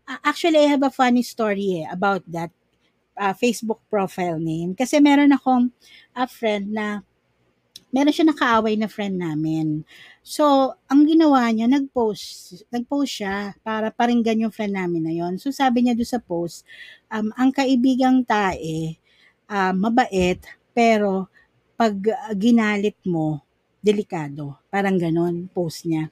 Uh, 0.08 0.18
actually, 0.24 0.58
I 0.58 0.70
have 0.70 0.82
a 0.82 0.90
funny 0.90 1.22
story 1.22 1.84
eh, 1.84 1.86
about 1.90 2.26
that 2.26 2.50
uh, 3.14 3.34
Facebook 3.34 3.78
profile 3.90 4.38
name. 4.38 4.74
Kasi 4.74 4.98
meron 4.98 5.30
akong 5.30 5.70
a 6.16 6.26
friend 6.26 6.74
na, 6.74 7.06
meron 7.92 8.14
siya 8.14 8.32
nakaaway 8.32 8.74
na 8.74 8.88
friend 8.90 9.20
namin. 9.20 9.84
So, 10.24 10.74
ang 10.90 11.06
ginawa 11.06 11.50
niya, 11.52 11.70
nag-post, 11.70 12.64
nag-post 12.72 13.22
siya 13.22 13.54
para 13.62 13.92
paringgan 13.92 14.48
yung 14.48 14.54
friend 14.54 14.74
namin 14.74 15.02
na 15.06 15.14
yon. 15.14 15.38
So, 15.38 15.54
sabi 15.54 15.86
niya 15.86 15.94
doon 15.94 16.10
sa 16.10 16.22
post, 16.22 16.66
um, 17.12 17.30
ang 17.38 17.52
kaibigang 17.52 18.24
tae, 18.26 18.96
uh, 19.46 19.74
mabait, 19.76 20.40
pero 20.72 21.28
pag 21.76 21.94
ginalit 22.38 22.96
mo, 23.04 23.44
delikado. 23.82 24.62
Parang 24.70 24.94
ganon, 24.96 25.50
post 25.50 25.84
niya. 25.90 26.08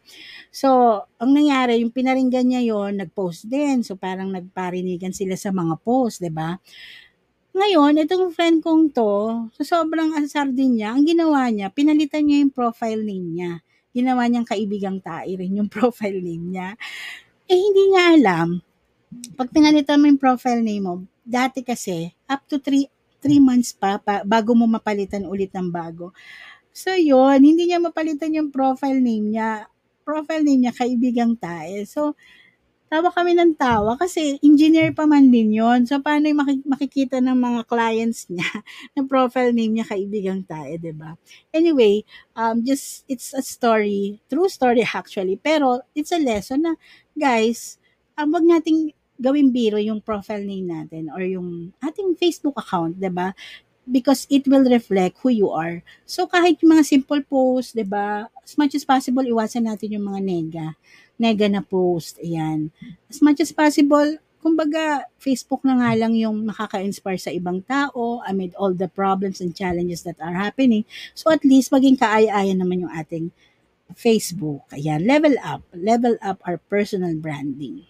So, 0.50 1.00
ang 1.23 1.31
nangyari, 1.31 1.81
yung 1.81 1.95
pinaringgan 1.95 2.50
niya 2.50 2.62
yon 2.67 2.99
nag-post 2.99 3.47
din. 3.47 3.87
So, 3.87 3.95
parang 3.95 4.35
nagparinigan 4.35 5.15
sila 5.15 5.39
sa 5.39 5.55
mga 5.55 5.79
post, 5.81 6.21
ba 6.21 6.27
diba? 6.27 6.50
Ngayon, 7.50 8.03
itong 8.07 8.31
friend 8.31 8.62
kong 8.62 8.95
to, 8.95 9.47
so 9.59 9.62
sobrang 9.67 10.15
asar 10.19 10.50
din 10.55 10.79
niya, 10.79 10.95
ang 10.95 11.03
ginawa 11.03 11.50
niya, 11.50 11.67
pinalitan 11.71 12.23
niya 12.23 12.47
yung 12.47 12.55
profile 12.55 13.03
name 13.03 13.27
niya. 13.35 13.53
Ginawa 13.91 14.23
niyang 14.31 14.47
kaibigang 14.47 15.03
tae 15.03 15.35
rin 15.35 15.59
yung 15.59 15.71
profile 15.77 16.23
name 16.23 16.47
niya. 16.55 16.79
Eh, 17.50 17.59
hindi 17.59 17.91
niya 17.91 18.15
alam, 18.15 18.62
pag 19.35 19.50
pinalitan 19.50 19.99
mo 19.99 20.07
yung 20.07 20.23
profile 20.23 20.62
name 20.62 20.85
mo, 20.87 20.95
dati 21.27 21.67
kasi, 21.67 22.15
up 22.31 22.47
to 22.47 22.62
3 22.62 22.87
3 23.21 23.37
months 23.37 23.77
pa, 23.77 24.00
pa 24.00 24.25
bago 24.25 24.57
mo 24.57 24.65
mapalitan 24.65 25.29
ulit 25.29 25.53
ng 25.53 25.69
bago. 25.69 26.17
So 26.75 26.95
yun, 26.95 27.43
hindi 27.43 27.67
niya 27.67 27.83
mapalitan 27.83 28.35
yung 28.35 28.50
profile 28.55 28.99
name 29.03 29.35
niya. 29.35 29.67
Profile 30.07 30.43
name 30.47 30.67
niya, 30.69 30.75
kaibigang 30.75 31.35
tae. 31.39 31.83
So, 31.87 32.15
tawa 32.91 33.15
kami 33.15 33.39
ng 33.39 33.55
tawa 33.55 33.95
kasi 33.95 34.43
engineer 34.43 34.91
pa 34.91 35.07
man 35.07 35.31
din 35.31 35.55
yon 35.55 35.87
So, 35.87 36.03
paano 36.03 36.27
yung 36.27 36.43
makikita 36.67 37.23
ng 37.23 37.39
mga 37.39 37.61
clients 37.71 38.27
niya 38.31 38.50
na 38.99 39.07
profile 39.07 39.55
name 39.55 39.79
niya 39.79 39.87
kaibigang 39.87 40.43
tae, 40.47 40.79
ba 40.79 40.83
diba? 40.83 41.11
Anyway, 41.55 42.03
um, 42.35 42.62
just, 42.67 43.07
it's 43.07 43.31
a 43.35 43.43
story, 43.43 44.19
true 44.27 44.50
story 44.50 44.83
actually, 44.83 45.39
pero 45.39 45.83
it's 45.95 46.11
a 46.11 46.19
lesson 46.19 46.67
na, 46.67 46.75
guys, 47.15 47.79
um, 48.19 48.35
wag 48.35 48.43
nating 48.47 48.91
gawing 49.21 49.53
biro 49.53 49.77
yung 49.77 50.00
profile 50.00 50.43
name 50.43 50.67
natin 50.67 51.12
or 51.12 51.21
yung 51.23 51.71
ating 51.85 52.17
Facebook 52.17 52.57
account, 52.57 52.97
ba? 53.12 53.37
Because 53.91 54.25
it 54.31 54.47
will 54.47 54.63
reflect 54.65 55.19
who 55.21 55.35
you 55.35 55.51
are. 55.51 55.83
So 56.07 56.31
kahit 56.31 56.63
yung 56.63 56.79
mga 56.79 56.87
simple 56.87 57.21
post, 57.26 57.75
'di 57.75 57.85
ba? 57.85 58.31
As 58.41 58.55
much 58.55 58.79
as 58.79 58.87
possible 58.87 59.26
iwasan 59.26 59.67
natin 59.67 59.99
yung 59.99 60.07
mga 60.07 60.21
nega. 60.23 60.69
Nega 61.21 61.50
na 61.50 61.61
post, 61.61 62.17
ayan. 62.23 62.71
As 63.11 63.21
much 63.21 63.43
as 63.43 63.53
possible, 63.53 64.17
kumbaga 64.41 65.05
Facebook 65.21 65.61
na 65.69 65.76
nga 65.76 65.93
lang 65.93 66.17
yung 66.17 66.49
nakaka-inspire 66.49 67.21
sa 67.21 67.29
ibang 67.29 67.61
tao 67.61 68.25
amid 68.25 68.57
all 68.57 68.73
the 68.73 68.89
problems 68.89 69.45
and 69.45 69.53
challenges 69.53 70.00
that 70.07 70.17
are 70.25 70.33
happening. 70.33 70.89
So 71.13 71.29
at 71.29 71.45
least 71.45 71.69
maging 71.69 72.00
kaaya-aya 72.00 72.57
naman 72.57 72.89
yung 72.89 72.95
ating 72.95 73.29
Facebook. 73.93 74.65
Ayan, 74.73 75.05
level 75.05 75.37
up. 75.45 75.63
Level 75.75 76.17
up 76.25 76.41
our 76.49 76.57
personal 76.57 77.15
branding. 77.19 77.85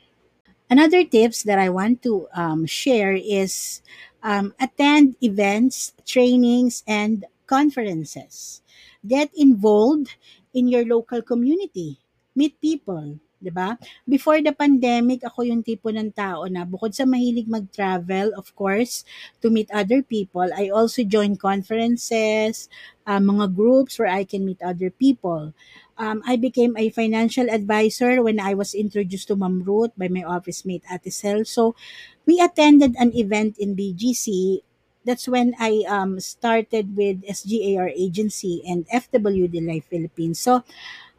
Another 0.71 1.03
tips 1.03 1.43
that 1.45 1.59
I 1.59 1.67
want 1.67 2.03
to 2.07 2.31
um, 2.31 2.63
share 2.63 3.15
is 3.15 3.83
um, 4.23 4.55
attend 4.61 5.17
events, 5.23 5.93
trainings, 6.07 6.83
and 6.87 7.25
conferences. 7.47 8.63
Get 9.07 9.31
involved 9.35 10.15
in 10.55 10.69
your 10.69 10.85
local 10.85 11.23
community. 11.23 11.99
Meet 12.37 12.61
people, 12.61 13.19
'di 13.41 13.51
ba? 13.51 13.75
Before 14.05 14.39
the 14.45 14.53
pandemic, 14.53 15.25
ako 15.25 15.49
yung 15.49 15.65
tipo 15.65 15.89
ng 15.89 16.13
tao 16.13 16.45
na 16.47 16.69
bukod 16.69 16.93
sa 16.93 17.09
mahilig 17.09 17.49
mag-travel, 17.49 18.37
of 18.37 18.53
course, 18.53 19.03
to 19.41 19.49
meet 19.49 19.73
other 19.73 20.05
people, 20.05 20.47
I 20.53 20.69
also 20.69 21.03
join 21.03 21.41
conferences, 21.41 22.69
uh, 23.09 23.19
mga 23.19 23.57
groups 23.57 23.97
where 23.97 24.13
I 24.13 24.29
can 24.29 24.45
meet 24.45 24.61
other 24.61 24.93
people. 24.93 25.57
Um, 26.01 26.25
I 26.25 26.41
became 26.41 26.81
a 26.81 26.89
financial 26.89 27.53
advisor 27.53 28.25
when 28.25 28.41
I 28.41 28.57
was 28.57 28.73
introduced 28.73 29.29
to 29.29 29.37
Ma'am 29.37 29.61
Ruth 29.69 29.93
by 30.01 30.09
my 30.09 30.25
office 30.25 30.65
mate 30.65 30.81
Ate 30.89 31.13
Cel. 31.13 31.45
So, 31.45 31.77
we 32.25 32.41
attended 32.41 32.97
an 32.97 33.13
event 33.13 33.61
in 33.61 33.77
BGC. 33.77 34.65
That's 35.05 35.29
when 35.29 35.53
I 35.61 35.85
um, 35.85 36.17
started 36.17 36.97
with 36.97 37.21
SGAR 37.29 37.93
agency 37.93 38.65
and 38.65 38.89
FWD 38.89 39.61
Life 39.61 39.93
Philippines. 39.93 40.41
So, 40.41 40.65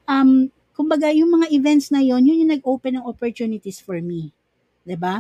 um, 0.09 0.49
kumbaga, 0.73 1.13
yung 1.13 1.29
mga 1.29 1.53
events 1.53 1.93
na 1.93 2.01
yon 2.01 2.25
yun 2.25 2.41
yung 2.41 2.53
nag-open 2.57 2.97
ng 2.97 3.05
opportunities 3.05 3.77
for 3.77 4.01
me. 4.01 4.33
ba? 4.81 4.89
Diba? 4.89 5.15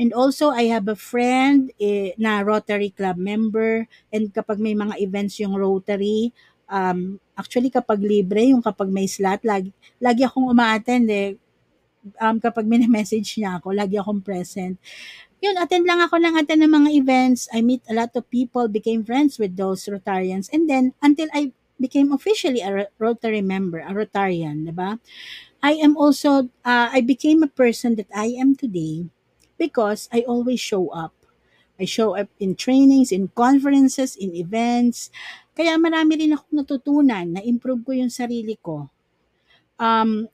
And 0.00 0.16
also, 0.16 0.48
I 0.50 0.72
have 0.72 0.88
a 0.88 0.98
friend 0.98 1.70
eh, 1.78 2.16
na 2.18 2.40
Rotary 2.40 2.90
Club 2.90 3.20
member 3.20 3.86
and 4.10 4.32
kapag 4.32 4.58
may 4.58 4.74
mga 4.74 4.96
events 4.98 5.38
yung 5.38 5.54
Rotary, 5.54 6.32
um, 6.68 7.20
actually 7.36 7.70
kapag 7.70 8.00
libre, 8.00 8.50
yung 8.50 8.62
kapag 8.62 8.88
may 8.90 9.08
slot, 9.08 9.42
lagi, 9.42 9.70
lagi 9.98 10.22
akong 10.24 10.48
umaattend 10.50 11.08
eh. 11.10 11.36
Um, 12.20 12.36
kapag 12.36 12.68
message 12.68 13.40
niya 13.40 13.56
ako, 13.56 13.72
lagi 13.72 13.96
akong 13.96 14.20
present 14.20 14.76
yun, 15.44 15.60
attend 15.60 15.84
lang 15.84 16.00
ako 16.00 16.16
ng 16.16 16.40
attend 16.40 16.64
ng 16.64 16.72
mga 16.72 16.90
events. 16.96 17.52
I 17.52 17.60
meet 17.60 17.84
a 17.84 17.92
lot 17.92 18.16
of 18.16 18.24
people, 18.32 18.64
became 18.64 19.04
friends 19.04 19.36
with 19.36 19.60
those 19.60 19.84
Rotarians. 19.84 20.48
And 20.48 20.64
then, 20.64 20.96
until 21.04 21.28
I 21.36 21.52
became 21.76 22.16
officially 22.16 22.64
a 22.64 22.88
Rotary 22.96 23.44
member, 23.44 23.84
a 23.84 23.92
Rotarian, 23.92 24.64
di 24.64 24.72
ba? 24.72 24.96
I 25.60 25.76
am 25.84 26.00
also, 26.00 26.48
uh, 26.64 26.88
I 26.88 27.04
became 27.04 27.44
a 27.44 27.52
person 27.52 28.00
that 28.00 28.08
I 28.16 28.32
am 28.40 28.56
today 28.56 29.12
because 29.60 30.08
I 30.08 30.24
always 30.24 30.60
show 30.60 30.88
up. 30.88 31.12
I 31.76 31.84
show 31.84 32.16
up 32.16 32.32
in 32.40 32.56
trainings, 32.56 33.12
in 33.12 33.28
conferences, 33.36 34.16
in 34.16 34.32
events. 34.32 35.10
Kaya 35.54 35.78
marami 35.78 36.18
rin 36.18 36.34
akong 36.34 36.54
natutunan, 36.66 37.26
na-improve 37.38 37.82
ko 37.86 37.92
yung 37.94 38.10
sarili 38.10 38.58
ko. 38.58 38.90
Um, 39.78 40.26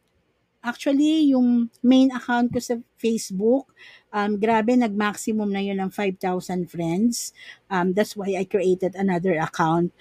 actually, 0.64 1.32
yung 1.32 1.68
main 1.84 2.08
account 2.12 2.52
ko 2.52 2.60
sa 2.60 2.80
Facebook, 2.96 3.68
um, 4.12 4.40
grabe, 4.40 4.72
nag-maximum 4.76 5.48
na 5.52 5.60
yun 5.60 5.76
ng 5.80 5.92
5,000 5.92 6.68
friends. 6.68 7.36
Um, 7.68 7.92
that's 7.92 8.16
why 8.16 8.32
I 8.36 8.48
created 8.48 8.96
another 8.96 9.36
account. 9.36 9.92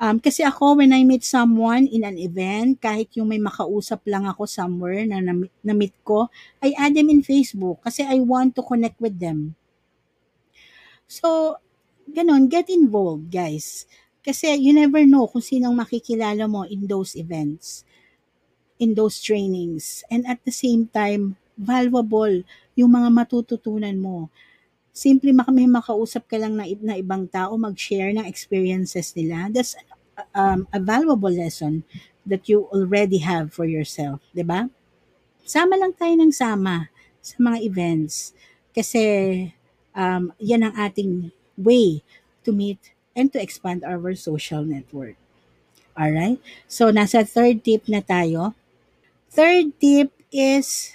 Um, 0.00 0.16
kasi 0.16 0.40
ako, 0.40 0.80
when 0.80 0.96
I 0.96 1.04
meet 1.04 1.28
someone 1.28 1.84
in 1.84 2.08
an 2.08 2.16
event, 2.16 2.80
kahit 2.80 3.12
yung 3.20 3.28
may 3.28 3.42
makausap 3.42 4.00
lang 4.08 4.24
ako 4.24 4.48
somewhere 4.48 5.04
na 5.04 5.20
na-meet 5.60 5.92
ko, 6.00 6.32
I 6.64 6.72
add 6.80 6.96
them 6.96 7.12
in 7.12 7.20
Facebook 7.20 7.84
kasi 7.84 8.08
I 8.08 8.16
want 8.24 8.56
to 8.56 8.64
connect 8.64 8.96
with 8.96 9.20
them. 9.20 9.60
So, 11.04 11.58
ganun, 12.08 12.48
get 12.48 12.72
involved, 12.72 13.28
guys. 13.28 13.84
Kasi 14.20 14.52
you 14.60 14.76
never 14.76 15.02
know 15.08 15.26
kung 15.28 15.40
sinong 15.44 15.76
makikilala 15.76 16.44
mo 16.44 16.68
in 16.68 16.84
those 16.84 17.16
events, 17.16 17.84
in 18.78 18.92
those 18.92 19.20
trainings. 19.20 20.04
And 20.12 20.28
at 20.28 20.44
the 20.44 20.52
same 20.52 20.88
time, 20.92 21.40
valuable 21.56 22.44
yung 22.76 22.90
mga 22.92 23.08
matututunan 23.12 23.96
mo. 24.00 24.28
Simple 24.92 25.32
may 25.32 25.68
makausap 25.68 26.28
ka 26.28 26.36
lang 26.36 26.56
na, 26.58 26.68
na 26.82 26.96
ibang 26.98 27.28
tao, 27.28 27.56
mag-share 27.56 28.12
ng 28.12 28.26
experiences 28.26 29.14
nila. 29.16 29.48
That's 29.48 29.76
um, 30.34 30.68
a 30.72 30.80
valuable 30.80 31.30
lesson 31.32 31.84
that 32.26 32.48
you 32.48 32.68
already 32.72 33.18
have 33.18 33.52
for 33.52 33.64
yourself, 33.64 34.20
'di 34.36 34.44
ba? 34.44 34.68
Sama 35.44 35.76
lang 35.80 35.96
tayo 35.96 36.14
ng 36.16 36.32
sama 36.32 36.92
sa 37.20 37.36
mga 37.40 37.58
events 37.64 38.36
kasi 38.70 39.02
um, 39.96 40.30
yan 40.38 40.68
ang 40.68 40.74
ating 40.76 41.32
way 41.56 42.04
to 42.44 42.52
meet 42.54 42.80
and 43.16 43.32
to 43.32 43.42
expand 43.42 43.84
our 43.84 44.14
social 44.14 44.64
network. 44.64 45.16
Alright? 45.98 46.40
So, 46.68 46.92
nasa 46.92 47.26
third 47.26 47.64
tip 47.64 47.88
na 47.88 48.00
tayo. 48.00 48.54
Third 49.30 49.74
tip 49.80 50.10
is 50.30 50.94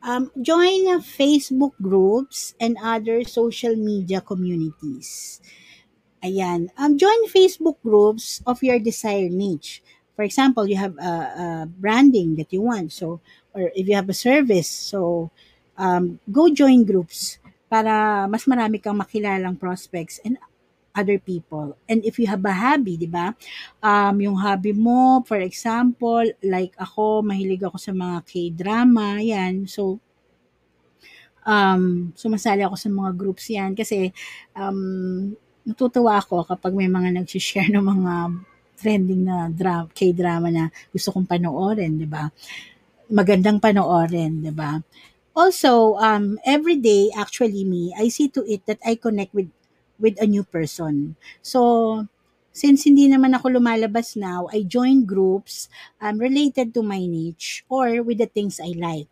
Um, 0.00 0.32
join 0.40 0.88
Facebook 1.04 1.76
groups 1.76 2.56
and 2.56 2.80
other 2.80 3.20
social 3.28 3.76
media 3.76 4.24
communities. 4.24 5.40
Ayan. 6.24 6.72
Um, 6.76 6.96
join 6.96 7.28
Facebook 7.28 7.76
groups 7.84 8.40
of 8.48 8.64
your 8.64 8.80
desired 8.80 9.32
niche. 9.32 9.84
For 10.16 10.24
example, 10.24 10.64
you 10.64 10.76
have 10.76 10.96
a, 10.96 11.12
a 11.36 11.46
branding 11.68 12.36
that 12.36 12.48
you 12.48 12.64
want. 12.64 12.92
So, 12.92 13.20
or 13.52 13.68
if 13.76 13.88
you 13.88 13.94
have 13.96 14.08
a 14.08 14.16
service, 14.16 14.68
so 14.68 15.30
um, 15.76 16.16
go 16.32 16.48
join 16.48 16.84
groups 16.88 17.36
para 17.68 18.24
mas 18.24 18.48
marami 18.48 18.80
kang 18.80 18.96
makilalang 18.96 19.60
prospects 19.60 20.16
and 20.24 20.40
other 20.94 21.18
people. 21.18 21.76
And 21.88 22.02
if 22.04 22.18
you 22.18 22.26
have 22.26 22.42
a 22.44 22.54
hobby, 22.54 22.98
di 22.98 23.06
ba? 23.06 23.34
Um, 23.82 24.20
yung 24.20 24.36
hobby 24.38 24.74
mo, 24.74 25.22
for 25.22 25.38
example, 25.38 26.26
like 26.42 26.74
ako, 26.78 27.22
mahilig 27.22 27.62
ako 27.62 27.78
sa 27.78 27.92
mga 27.94 28.16
K-drama, 28.26 29.22
yan. 29.22 29.70
So, 29.70 30.02
um, 31.46 32.12
sumasali 32.14 32.66
ako 32.66 32.76
sa 32.76 32.90
mga 32.90 33.10
groups 33.16 33.46
yan 33.48 33.72
kasi 33.72 34.12
um, 34.54 35.32
natutuwa 35.64 36.18
ako 36.18 36.44
kapag 36.44 36.72
may 36.74 36.90
mga 36.90 37.22
nag-share 37.22 37.70
ng 37.70 37.84
mga 37.84 38.14
trending 38.80 39.22
na 39.28 39.52
dra- 39.52 39.88
K-drama 39.92 40.48
na 40.48 40.72
gusto 40.88 41.12
kong 41.12 41.28
panoorin, 41.28 42.00
di 42.00 42.08
ba? 42.08 42.26
Magandang 43.12 43.60
panoorin, 43.60 44.40
di 44.40 44.52
ba? 44.54 44.80
Also, 45.36 45.94
um, 46.00 46.40
every 46.42 46.80
day, 46.80 47.12
actually 47.14 47.62
me, 47.62 47.94
I 47.94 48.08
see 48.08 48.32
to 48.34 48.42
it 48.48 48.66
that 48.66 48.80
I 48.82 48.96
connect 48.98 49.36
with 49.36 49.52
with 50.00 50.16
a 50.20 50.26
new 50.26 50.42
person. 50.42 51.14
So, 51.42 52.08
since 52.50 52.84
hindi 52.84 53.06
naman 53.06 53.36
ako 53.36 53.60
lumalabas 53.60 54.18
now, 54.18 54.48
I 54.50 54.66
join 54.66 55.06
groups 55.06 55.70
um, 56.02 56.18
related 56.18 56.74
to 56.74 56.82
my 56.82 56.98
niche 56.98 57.62
or 57.70 58.02
with 58.02 58.18
the 58.18 58.26
things 58.26 58.58
I 58.58 58.74
like. 58.74 59.10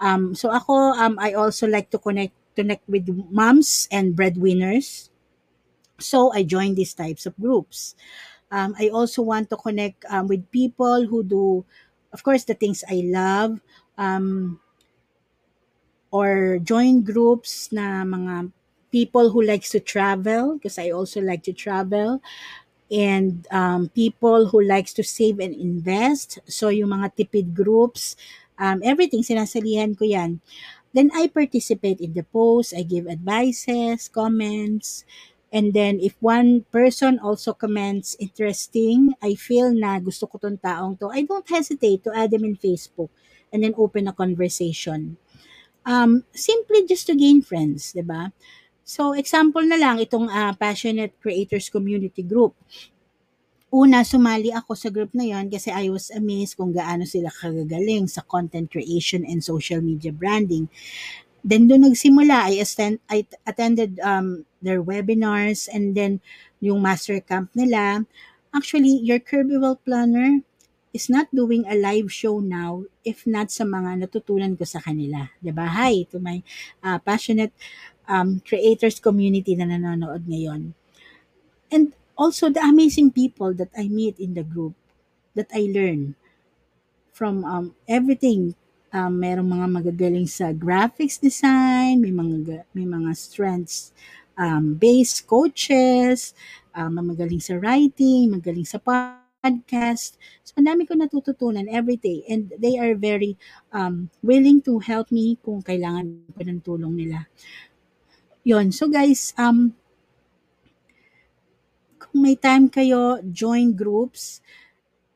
Um, 0.00 0.34
so 0.34 0.48
ako, 0.48 0.96
um, 0.96 1.20
I 1.20 1.36
also 1.36 1.68
like 1.68 1.92
to 1.92 2.00
connect 2.00 2.32
connect 2.56 2.88
with 2.88 3.06
moms 3.30 3.86
and 3.92 4.16
breadwinners. 4.16 5.10
So 6.00 6.32
I 6.32 6.42
join 6.42 6.74
these 6.74 6.96
types 6.96 7.26
of 7.28 7.36
groups. 7.36 7.94
Um, 8.50 8.74
I 8.80 8.88
also 8.88 9.22
want 9.22 9.50
to 9.50 9.56
connect 9.60 10.02
um, 10.08 10.26
with 10.26 10.50
people 10.50 11.06
who 11.06 11.22
do, 11.22 11.64
of 12.12 12.24
course, 12.24 12.44
the 12.44 12.56
things 12.56 12.82
I 12.88 13.04
love. 13.04 13.60
Um, 14.00 14.58
or 16.10 16.58
join 16.58 17.06
groups 17.06 17.70
na 17.70 18.02
mga 18.02 18.50
people 18.92 19.30
who 19.30 19.42
likes 19.42 19.70
to 19.70 19.80
travel 19.80 20.54
because 20.54 20.78
I 20.78 20.90
also 20.90 21.20
like 21.20 21.42
to 21.44 21.52
travel 21.52 22.20
and 22.90 23.46
um, 23.50 23.88
people 23.94 24.48
who 24.48 24.62
likes 24.62 24.92
to 24.94 25.04
save 25.04 25.38
and 25.38 25.54
invest. 25.54 26.38
So 26.46 26.68
yung 26.68 26.90
mga 26.90 27.14
tipid 27.14 27.54
groups, 27.54 28.16
um, 28.58 28.82
everything 28.82 29.22
sinasalihan 29.22 29.96
ko 29.96 30.04
yan. 30.04 30.40
Then 30.92 31.10
I 31.14 31.30
participate 31.30 32.02
in 32.02 32.14
the 32.18 32.26
post, 32.26 32.74
I 32.74 32.82
give 32.82 33.06
advices, 33.06 34.10
comments, 34.10 35.06
and 35.54 35.74
then 35.74 35.98
if 36.02 36.14
one 36.18 36.66
person 36.70 37.18
also 37.18 37.54
comments 37.54 38.18
interesting, 38.18 39.14
I 39.22 39.34
feel 39.34 39.70
na 39.70 39.98
gusto 40.02 40.26
ko 40.26 40.38
tong 40.38 40.58
taong 40.58 40.98
to, 40.98 41.10
I 41.10 41.22
don't 41.22 41.46
hesitate 41.46 42.02
to 42.06 42.14
add 42.14 42.30
them 42.34 42.42
in 42.42 42.58
Facebook 42.58 43.10
and 43.54 43.62
then 43.62 43.74
open 43.78 44.06
a 44.10 44.14
conversation. 44.14 45.16
Um, 45.86 46.24
simply 46.34 46.86
just 46.86 47.06
to 47.08 47.16
gain 47.16 47.42
friends, 47.42 47.94
'di 47.94 48.04
ba? 48.04 48.30
So, 48.90 49.14
example 49.14 49.62
na 49.62 49.78
lang 49.78 50.02
itong 50.02 50.26
uh, 50.26 50.50
Passionate 50.58 51.14
Creators 51.22 51.70
Community 51.70 52.26
Group. 52.26 52.58
Una, 53.70 54.02
sumali 54.02 54.50
ako 54.50 54.74
sa 54.74 54.90
group 54.90 55.14
na 55.14 55.30
yon 55.30 55.46
kasi 55.46 55.70
I 55.70 55.86
was 55.94 56.10
amazed 56.10 56.58
kung 56.58 56.74
gaano 56.74 57.06
sila 57.06 57.30
kagagaling 57.30 58.10
sa 58.10 58.26
content 58.26 58.66
creation 58.66 59.22
and 59.22 59.46
social 59.46 59.78
media 59.78 60.10
branding. 60.10 60.66
Then 61.46 61.70
doon 61.70 61.86
nagsimula, 61.86 62.50
I, 62.50 62.58
attend, 62.58 62.98
I 63.06 63.30
attended 63.46 64.02
um, 64.02 64.42
their 64.58 64.82
webinars 64.82 65.70
and 65.70 65.94
then 65.94 66.18
yung 66.58 66.82
master 66.82 67.22
camp 67.22 67.54
nila. 67.54 68.02
Actually, 68.50 68.98
your 69.06 69.22
Kirby 69.22 69.54
Well 69.54 69.78
Planner 69.78 70.42
is 70.90 71.06
not 71.06 71.30
doing 71.30 71.62
a 71.70 71.78
live 71.78 72.10
show 72.10 72.42
now 72.42 72.82
if 73.06 73.22
not 73.22 73.54
sa 73.54 73.62
mga 73.62 74.02
natutunan 74.02 74.58
ko 74.58 74.66
sa 74.66 74.82
kanila. 74.82 75.30
ba? 75.54 75.66
Hi 75.70 76.04
to 76.10 76.18
my 76.18 76.42
uh, 76.82 76.98
passionate 76.98 77.54
um, 78.10 78.42
creators 78.42 78.98
community 78.98 79.54
na 79.54 79.70
nanonood 79.70 80.26
ngayon. 80.26 80.74
And 81.70 81.94
also 82.18 82.50
the 82.50 82.60
amazing 82.60 83.14
people 83.14 83.54
that 83.54 83.70
I 83.78 83.86
meet 83.86 84.18
in 84.18 84.34
the 84.34 84.42
group 84.42 84.74
that 85.38 85.46
I 85.54 85.70
learn 85.70 86.18
from 87.14 87.46
um, 87.46 87.78
everything. 87.86 88.58
Um, 88.90 89.22
merong 89.22 89.46
mga 89.46 89.66
magagaling 89.70 90.26
sa 90.26 90.50
graphics 90.50 91.14
design, 91.14 92.02
may 92.02 92.10
mga 92.10 92.66
may 92.74 92.82
mga 92.82 93.14
strengths 93.14 93.94
um, 94.34 94.74
based 94.74 95.30
coaches, 95.30 96.34
um, 96.74 96.98
magaling 96.98 97.38
sa 97.38 97.54
writing, 97.54 98.34
magaling 98.34 98.66
sa 98.66 98.82
podcast. 98.82 100.18
So, 100.42 100.58
ang 100.58 100.66
dami 100.66 100.90
ko 100.90 100.98
natututunan 100.98 101.70
every 101.70 102.02
day 102.02 102.26
and 102.26 102.50
they 102.58 102.82
are 102.82 102.98
very 102.98 103.38
um, 103.70 104.10
willing 104.26 104.58
to 104.66 104.82
help 104.82 105.14
me 105.14 105.38
kung 105.38 105.62
kailangan 105.62 106.26
ko 106.34 106.42
ng 106.42 106.60
tulong 106.66 106.94
nila. 106.98 107.30
Yon. 108.40 108.72
So 108.72 108.88
guys, 108.88 109.36
um, 109.36 109.76
kung 112.00 112.26
may 112.26 112.34
time 112.34 112.66
kayo, 112.72 113.20
join 113.28 113.76
groups. 113.76 114.40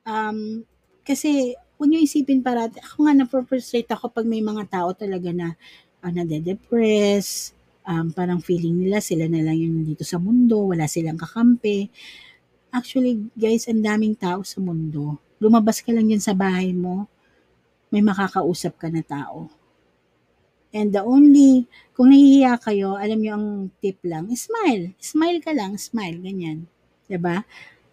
Um, 0.05 0.69
kasi, 1.03 1.57
huwag 1.75 1.91
nyo 1.91 1.99
isipin 2.05 2.45
parati, 2.45 2.79
ako 2.79 3.09
nga 3.09 3.15
na-frustrate 3.17 3.91
ako 3.91 4.13
pag 4.13 4.29
may 4.29 4.45
mga 4.45 4.69
tao 4.71 4.93
talaga 4.93 5.33
na 5.33 5.57
uh, 6.05 6.13
nade-depress, 6.13 7.57
um, 7.89 8.13
parang 8.13 8.39
feeling 8.39 8.77
nila 8.77 9.01
sila 9.01 9.25
na 9.27 9.41
lang 9.41 9.57
yung 9.57 9.83
dito 9.83 10.05
sa 10.05 10.21
mundo, 10.21 10.71
wala 10.71 10.85
silang 10.85 11.17
kakampi. 11.17 11.89
Actually, 12.71 13.27
guys, 13.33 13.67
ang 13.67 13.81
daming 13.81 14.15
tao 14.15 14.45
sa 14.45 14.61
mundo. 14.61 15.17
Lumabas 15.41 15.81
ka 15.81 15.91
lang 15.91 16.13
yan 16.13 16.23
sa 16.23 16.37
bahay 16.37 16.71
mo, 16.77 17.09
may 17.89 18.05
makakausap 18.05 18.77
ka 18.77 18.93
na 18.93 19.03
tao. 19.03 19.49
And 20.75 20.91
the 20.91 21.07
only, 21.07 21.71
kung 21.95 22.11
nahihiya 22.11 22.59
kayo, 22.59 22.99
alam 22.99 23.23
niyo 23.23 23.39
ang 23.39 23.71
tip 23.79 24.03
lang, 24.03 24.27
smile. 24.35 24.99
Smile 24.99 25.39
ka 25.39 25.55
lang, 25.55 25.79
smile, 25.79 26.19
ganyan. 26.19 26.67
ba? 26.67 27.07
Diba? 27.07 27.37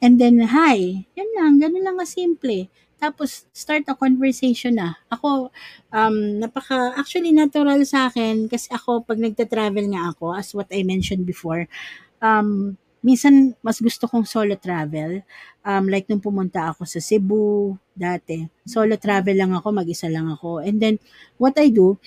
And 0.01 0.17
then, 0.17 0.41
hi. 0.49 1.05
Yan 1.13 1.29
lang, 1.37 1.51
ganun 1.61 1.85
lang 1.85 2.01
simple. 2.09 2.65
Tapos, 2.97 3.45
start 3.53 3.85
a 3.85 3.93
conversation 3.93 4.81
na. 4.81 4.97
Ako, 5.13 5.53
um, 5.93 6.17
napaka, 6.41 6.97
actually 6.97 7.29
natural 7.29 7.85
sa 7.85 8.09
akin, 8.09 8.49
kasi 8.49 8.73
ako, 8.73 9.05
pag 9.05 9.21
nagta-travel 9.21 9.85
nga 9.93 10.09
ako, 10.09 10.33
as 10.33 10.49
what 10.57 10.69
I 10.73 10.81
mentioned 10.81 11.29
before, 11.29 11.69
um, 12.17 12.77
minsan 13.01 13.57
mas 13.65 13.81
gusto 13.81 14.05
kong 14.05 14.25
solo 14.29 14.57
travel. 14.57 15.25
Um, 15.65 15.89
like 15.89 16.09
nung 16.09 16.21
pumunta 16.21 16.73
ako 16.73 16.85
sa 16.85 17.01
Cebu 17.01 17.77
dati, 17.93 18.45
solo 18.65 18.97
travel 18.97 19.37
lang 19.37 19.53
ako, 19.53 19.69
mag-isa 19.69 20.09
lang 20.09 20.29
ako. 20.29 20.61
And 20.61 20.77
then, 20.81 20.95
what 21.37 21.57
I 21.57 21.69
do, 21.69 21.97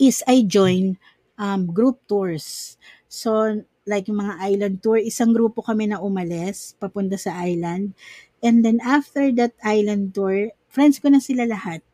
is 0.00 0.24
I 0.24 0.48
join 0.48 0.96
um, 1.36 1.68
group 1.68 2.00
tours. 2.08 2.80
So, 3.06 3.60
like 3.84 4.08
yung 4.08 4.24
mga 4.24 4.34
island 4.40 4.76
tour, 4.80 4.96
isang 4.96 5.36
grupo 5.36 5.60
kami 5.60 5.92
na 5.92 6.00
umalis, 6.00 6.72
papunta 6.80 7.20
sa 7.20 7.36
island. 7.44 7.92
And 8.40 8.64
then 8.64 8.80
after 8.80 9.28
that 9.36 9.52
island 9.60 10.16
tour, 10.16 10.56
friends 10.72 10.96
ko 10.96 11.12
na 11.12 11.20
sila 11.20 11.44
lahat. 11.44 11.84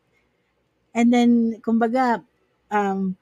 And 0.95 1.11
then, 1.11 1.59
kumbaga, 1.59 2.23
um, 2.71 3.19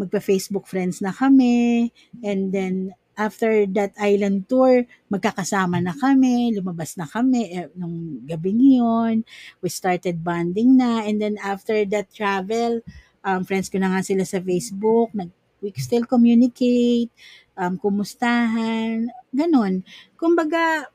magpa-Facebook 0.00 0.64
friends 0.66 1.04
na 1.04 1.12
kami. 1.12 1.90
And 2.24 2.50
then, 2.50 2.96
after 3.14 3.68
that 3.76 3.92
island 4.00 4.48
tour, 4.48 4.88
magkakasama 5.12 5.84
na 5.84 5.92
kami, 5.92 6.56
lumabas 6.56 6.96
na 6.96 7.04
kami 7.04 7.52
eh, 7.52 7.68
nung 7.76 8.24
gabing 8.24 8.58
yun. 8.80 9.22
We 9.60 9.68
started 9.68 10.24
bonding 10.24 10.80
na. 10.80 11.04
And 11.04 11.20
then, 11.20 11.36
after 11.38 11.84
that 11.92 12.10
travel, 12.10 12.80
um, 13.24 13.42
friends 13.46 13.70
ko 13.70 13.78
na 13.78 13.90
nga 13.94 14.02
sila 14.02 14.26
sa 14.26 14.42
Facebook, 14.42 15.14
nag, 15.14 15.30
we 15.62 15.70
still 15.78 16.02
communicate, 16.04 17.10
um, 17.54 17.78
kumustahan, 17.78 19.06
ganun. 19.30 19.86
Kumbaga, 20.18 20.90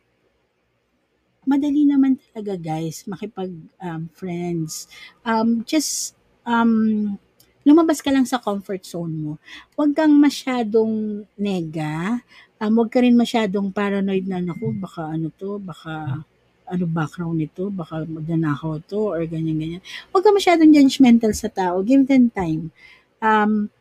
madali 1.48 1.88
naman 1.88 2.20
talaga 2.20 2.60
guys, 2.60 3.08
makipag 3.08 3.56
um, 3.80 4.12
friends. 4.12 4.92
Um, 5.24 5.64
just, 5.64 6.20
um, 6.44 7.16
lumabas 7.64 8.04
ka 8.04 8.12
lang 8.12 8.28
sa 8.28 8.44
comfort 8.44 8.84
zone 8.84 9.16
mo. 9.16 9.34
Huwag 9.80 9.96
kang 9.96 10.16
masyadong 10.20 11.24
nega, 11.40 12.20
um, 12.60 12.72
huwag 12.76 12.92
ka 12.92 13.00
rin 13.00 13.16
masyadong 13.16 13.72
paranoid 13.72 14.28
na, 14.28 14.44
naku, 14.44 14.76
baka 14.76 15.16
ano 15.16 15.32
to, 15.32 15.64
baka 15.64 16.24
ano 16.68 16.84
background 16.86 17.40
nito, 17.40 17.72
baka 17.72 18.04
magnanakaw 18.04 18.84
to 18.86 19.16
or 19.16 19.24
ganyan-ganyan. 19.24 19.82
Huwag 20.12 20.24
ka 20.24 20.32
masyadong 20.36 20.76
judgmental 20.76 21.32
sa 21.32 21.48
tao. 21.48 21.80
Give 21.82 22.04
them 22.04 22.28
time. 22.30 22.76
Um, 23.24 23.72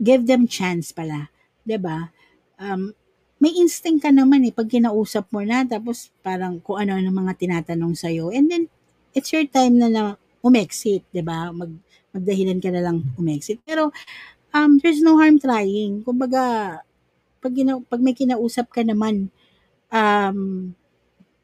give 0.00 0.24
them 0.24 0.48
chance 0.48 0.90
pala. 0.90 1.28
ba 1.28 1.68
diba? 1.68 1.98
Um, 2.56 2.96
may 3.40 3.56
instinct 3.56 4.04
ka 4.04 4.12
naman 4.12 4.44
eh, 4.44 4.52
pag 4.52 4.68
kinausap 4.68 5.28
mo 5.32 5.40
na, 5.40 5.64
tapos 5.64 6.12
parang 6.20 6.60
kung 6.60 6.76
ano 6.76 6.96
ang 6.96 7.08
mga 7.08 7.36
tinatanong 7.40 7.96
sa'yo. 7.96 8.28
And 8.32 8.48
then, 8.52 8.64
it's 9.14 9.32
your 9.32 9.46
time 9.48 9.80
na, 9.80 9.88
na 9.88 10.04
umexit, 10.40 11.04
'di 11.12 11.22
ba? 11.24 11.52
Mag 11.52 11.70
magdahilan 12.10 12.58
ka 12.58 12.70
na 12.72 12.82
lang 12.82 13.04
umexit. 13.16 13.60
Pero 13.62 13.92
um 14.50 14.80
there's 14.82 15.04
no 15.04 15.20
harm 15.20 15.38
trying. 15.38 16.02
Kumbaga 16.02 16.80
pag 17.40 17.54
pag 17.88 18.00
may 18.02 18.16
kinausap 18.16 18.72
ka 18.72 18.82
naman 18.84 19.30
um 19.92 20.72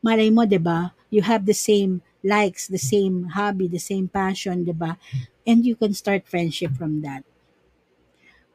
malay 0.07 0.31
mo 0.31 0.47
'di 0.47 0.63
ba? 0.63 0.95
You 1.11 1.23
have 1.27 1.43
the 1.51 1.59
same 1.69 1.93
likes, 2.23 2.71
the 2.71 2.79
same 2.95 3.35
hobby, 3.35 3.67
the 3.67 3.83
same 3.83 4.07
passion, 4.07 4.63
'di 4.63 4.75
ba? 4.79 4.95
And 5.43 5.67
you 5.67 5.75
can 5.75 5.93
start 5.99 6.31
friendship 6.31 6.79
from 6.79 7.03
that. 7.07 7.23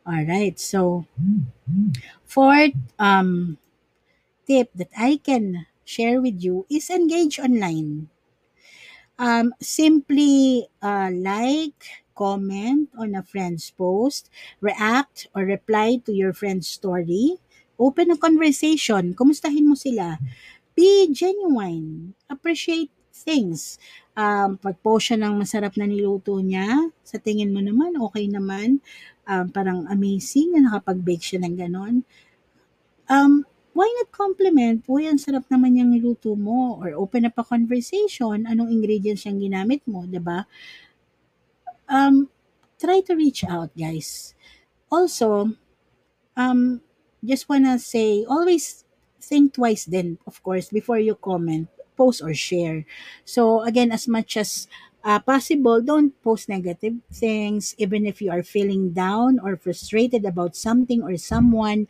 All 0.08 0.24
right. 0.26 0.58
So 0.60 1.06
fourth 2.26 2.74
um 2.98 3.58
tip 4.48 4.70
that 4.76 4.92
I 4.98 5.20
can 5.24 5.68
share 5.86 6.22
with 6.22 6.42
you 6.44 6.66
is 6.70 6.90
engage 6.90 7.40
online. 7.40 8.10
Um, 9.20 9.54
simply 9.62 10.68
uh, 10.82 11.10
like, 11.14 12.08
comment 12.18 12.90
on 12.98 13.14
a 13.14 13.22
friend's 13.24 13.70
post, 13.70 14.30
react 14.62 15.28
or 15.36 15.44
reply 15.46 16.02
to 16.06 16.12
your 16.14 16.34
friend's 16.34 16.68
story, 16.68 17.38
open 17.78 18.10
a 18.12 18.18
conversation, 18.18 19.14
kumustahin 19.14 19.70
mo 19.70 19.76
sila, 19.78 20.18
be 20.76 21.10
genuine, 21.12 22.14
appreciate 22.30 22.92
things. 23.12 23.78
Um, 24.16 24.60
pag-post 24.60 25.12
siya 25.12 25.18
ng 25.22 25.40
masarap 25.40 25.76
na 25.80 25.88
niluto 25.88 26.40
niya, 26.40 26.92
sa 27.04 27.20
tingin 27.20 27.52
mo 27.56 27.64
naman, 27.64 27.96
okay 28.00 28.28
naman, 28.28 28.80
um, 29.28 29.48
parang 29.52 29.88
amazing 29.88 30.56
na 30.56 30.68
nakapag-bake 30.68 31.24
siya 31.24 31.40
ng 31.44 31.56
ganon. 31.56 31.96
Um, 33.12 33.44
why 33.72 33.88
not 34.00 34.12
compliment? 34.12 34.84
Uy, 34.88 35.08
ang 35.08 35.20
sarap 35.20 35.48
naman 35.48 35.80
yung 35.80 35.92
niluto 35.96 36.36
mo. 36.36 36.80
Or 36.80 36.96
open 36.96 37.28
up 37.28 37.40
a 37.40 37.44
conversation. 37.44 38.48
Anong 38.48 38.72
ingredients 38.72 39.28
yung 39.28 39.40
ginamit 39.40 39.84
mo, 39.88 40.04
ba? 40.08 40.48
Um, 41.92 42.32
try 42.80 43.04
to 43.04 43.16
reach 43.16 43.44
out, 43.48 43.72
guys. 43.76 44.36
Also, 44.92 45.56
um, 46.36 46.84
just 47.24 47.48
wanna 47.48 47.80
say, 47.80 48.24
always 48.28 48.84
think 49.22 49.54
twice 49.54 49.86
then, 49.86 50.18
of 50.28 50.42
course, 50.44 50.70
before 50.70 51.00
you 51.00 51.16
comment, 51.16 51.70
post 51.96 52.22
or 52.22 52.34
share. 52.34 52.86
So, 53.26 53.62
again, 53.62 53.92
as 53.92 54.08
much 54.08 54.36
as 54.38 54.68
uh, 55.04 55.20
possible, 55.20 55.82
don't 55.82 56.14
post 56.22 56.50
negative 56.50 56.98
things, 57.14 57.76
even 57.78 58.06
if 58.06 58.22
you 58.22 58.32
are 58.32 58.44
feeling 58.44 58.92
down 58.92 59.40
or 59.40 59.58
frustrated 59.58 60.26
about 60.26 60.56
something 60.56 61.02
or 61.04 61.18
someone. 61.18 61.88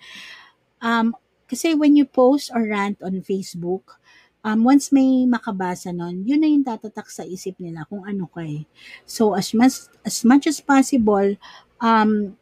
Um, 0.81 1.15
kasi 1.47 1.75
when 1.75 1.95
you 1.95 2.05
post 2.05 2.51
or 2.55 2.63
rant 2.63 2.99
on 3.03 3.23
Facebook, 3.23 3.99
um, 4.43 4.63
once 4.63 4.91
may 4.91 5.27
makabasa 5.27 5.93
nun, 5.93 6.23
yun 6.25 6.41
na 6.41 6.49
yung 6.49 6.65
tatatak 6.65 7.11
sa 7.11 7.23
isip 7.23 7.59
nila 7.59 7.85
kung 7.85 8.07
ano 8.07 8.27
ka 8.31 8.41
eh. 8.41 8.65
So, 9.05 9.35
as 9.35 9.53
much, 9.53 9.91
as 10.03 10.23
much 10.25 10.47
as 10.47 10.59
possible, 10.63 11.35
um, 11.79 12.35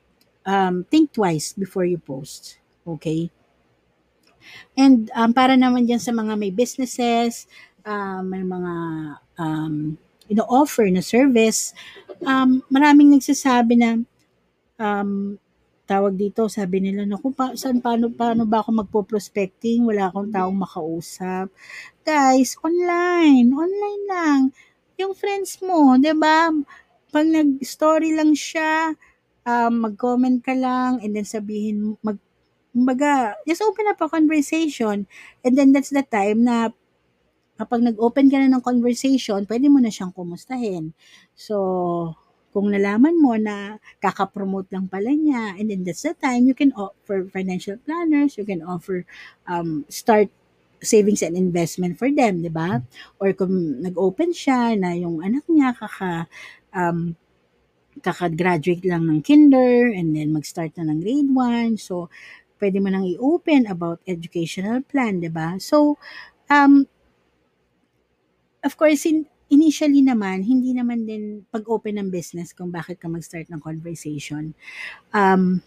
um, 0.46 0.86
think 0.90 1.14
twice 1.14 1.54
before 1.54 1.86
you 1.86 1.98
post. 1.98 2.58
Okay? 2.88 3.30
And 4.78 5.12
um, 5.14 5.32
para 5.34 5.56
naman 5.60 5.86
dyan 5.86 6.02
sa 6.02 6.16
mga 6.16 6.34
may 6.40 6.54
businesses, 6.54 7.50
um, 7.84 8.24
may 8.28 8.44
mga 8.44 8.74
um, 9.40 9.76
ino-offer 10.30 10.88
na 10.94 11.02
service, 11.02 11.74
um, 12.22 12.62
maraming 12.70 13.18
nagsasabi 13.18 13.74
na 13.80 14.00
um, 14.78 15.36
tawag 15.90 16.14
dito, 16.14 16.46
sabi 16.46 16.86
nila, 16.86 17.10
naku, 17.10 17.34
pa, 17.34 17.58
saan, 17.58 17.82
paano, 17.82 18.14
paano 18.14 18.46
ba 18.46 18.62
ako 18.62 18.86
magpo-prospecting? 18.86 19.82
Wala 19.90 20.14
akong 20.14 20.30
taong 20.30 20.54
makausap. 20.54 21.50
Guys, 22.06 22.54
online. 22.62 23.50
Online 23.50 24.04
lang. 24.06 24.40
Yung 25.02 25.18
friends 25.18 25.58
mo, 25.66 25.98
ba 25.98 26.54
Pag 27.10 27.26
nag-story 27.26 28.14
lang 28.14 28.38
siya, 28.38 28.94
um, 29.50 29.90
mag-comment 29.90 30.46
ka 30.46 30.54
lang, 30.54 31.02
and 31.02 31.18
then 31.18 31.26
sabihin, 31.26 31.98
mag, 32.06 32.22
kumbaga, 32.74 33.36
just 33.48 33.64
open 33.66 33.90
up 33.90 34.00
a 34.02 34.08
conversation. 34.10 35.10
And 35.44 35.54
then 35.58 35.74
that's 35.74 35.90
the 35.90 36.06
time 36.06 36.46
na 36.46 36.70
kapag 37.60 37.84
nag-open 37.84 38.32
ka 38.32 38.40
na 38.40 38.48
ng 38.48 38.64
conversation, 38.64 39.44
pwede 39.44 39.68
mo 39.68 39.84
na 39.84 39.92
siyang 39.92 40.16
kumustahin. 40.16 40.96
So, 41.36 42.16
kung 42.56 42.72
nalaman 42.72 43.20
mo 43.20 43.36
na 43.36 43.78
kaka-promote 44.02 44.72
lang 44.74 44.88
pala 44.88 45.12
niya, 45.12 45.60
and 45.60 45.70
then 45.70 45.84
that's 45.84 46.08
the 46.08 46.16
time 46.16 46.48
you 46.48 46.56
can 46.56 46.72
offer 46.74 47.28
financial 47.30 47.78
planners, 47.84 48.40
you 48.40 48.48
can 48.48 48.64
offer 48.64 49.04
um, 49.46 49.84
start 49.92 50.32
savings 50.80 51.20
and 51.20 51.36
investment 51.36 52.00
for 52.00 52.08
them, 52.08 52.40
di 52.40 52.50
ba? 52.50 52.80
Or 53.20 53.36
kung 53.36 53.84
nag-open 53.84 54.32
siya 54.32 54.80
na 54.80 54.96
yung 54.96 55.20
anak 55.20 55.44
niya 55.52 55.76
kaka 55.76 56.32
um, 56.72 57.20
kaka-graduate 58.00 58.88
lang 58.88 59.04
ng 59.04 59.20
kinder 59.20 59.92
and 59.92 60.16
then 60.16 60.32
mag-start 60.32 60.72
na 60.80 60.88
ng 60.88 61.04
grade 61.04 61.28
1. 61.28 61.76
So, 61.76 62.08
pwede 62.60 62.78
mo 62.84 62.92
nang 62.92 63.08
i-open 63.08 63.66
about 63.66 64.04
educational 64.06 64.84
plan, 64.84 65.24
di 65.24 65.32
ba? 65.32 65.56
So, 65.58 65.98
um, 66.52 66.86
of 68.64 68.76
course, 68.76 69.08
in, 69.08 69.26
initially 69.50 70.04
naman, 70.04 70.46
hindi 70.46 70.76
naman 70.76 71.08
din 71.08 71.48
pag-open 71.50 71.98
ng 71.98 72.10
business 72.12 72.52
kung 72.54 72.70
bakit 72.70 73.00
ka 73.00 73.08
mag-start 73.08 73.48
ng 73.50 73.64
conversation. 73.64 74.54
Um, 75.16 75.64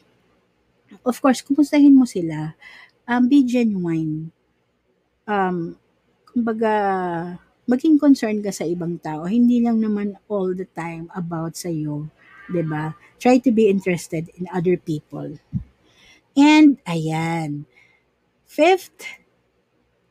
of 1.03 1.17
course, 1.19 1.41
kumustahin 1.41 1.97
mo 1.97 2.05
sila. 2.05 2.55
Um, 3.09 3.27
be 3.27 3.43
genuine. 3.43 4.31
Um, 5.27 5.75
kumbaga, 6.29 6.73
maging 7.67 7.97
concerned 7.99 8.43
ka 8.43 8.53
sa 8.53 8.67
ibang 8.67 8.99
tao. 9.01 9.25
Hindi 9.25 9.63
lang 9.63 9.81
naman 9.81 10.19
all 10.27 10.53
the 10.53 10.67
time 10.77 11.09
about 11.15 11.55
sa 11.55 11.71
iyo, 11.71 12.11
'di 12.51 12.63
ba? 12.67 12.95
Try 13.23 13.39
to 13.41 13.55
be 13.55 13.71
interested 13.71 14.29
in 14.35 14.51
other 14.51 14.75
people. 14.75 15.39
And 16.37 16.77
ayan. 16.85 17.65
Fifth 18.47 19.07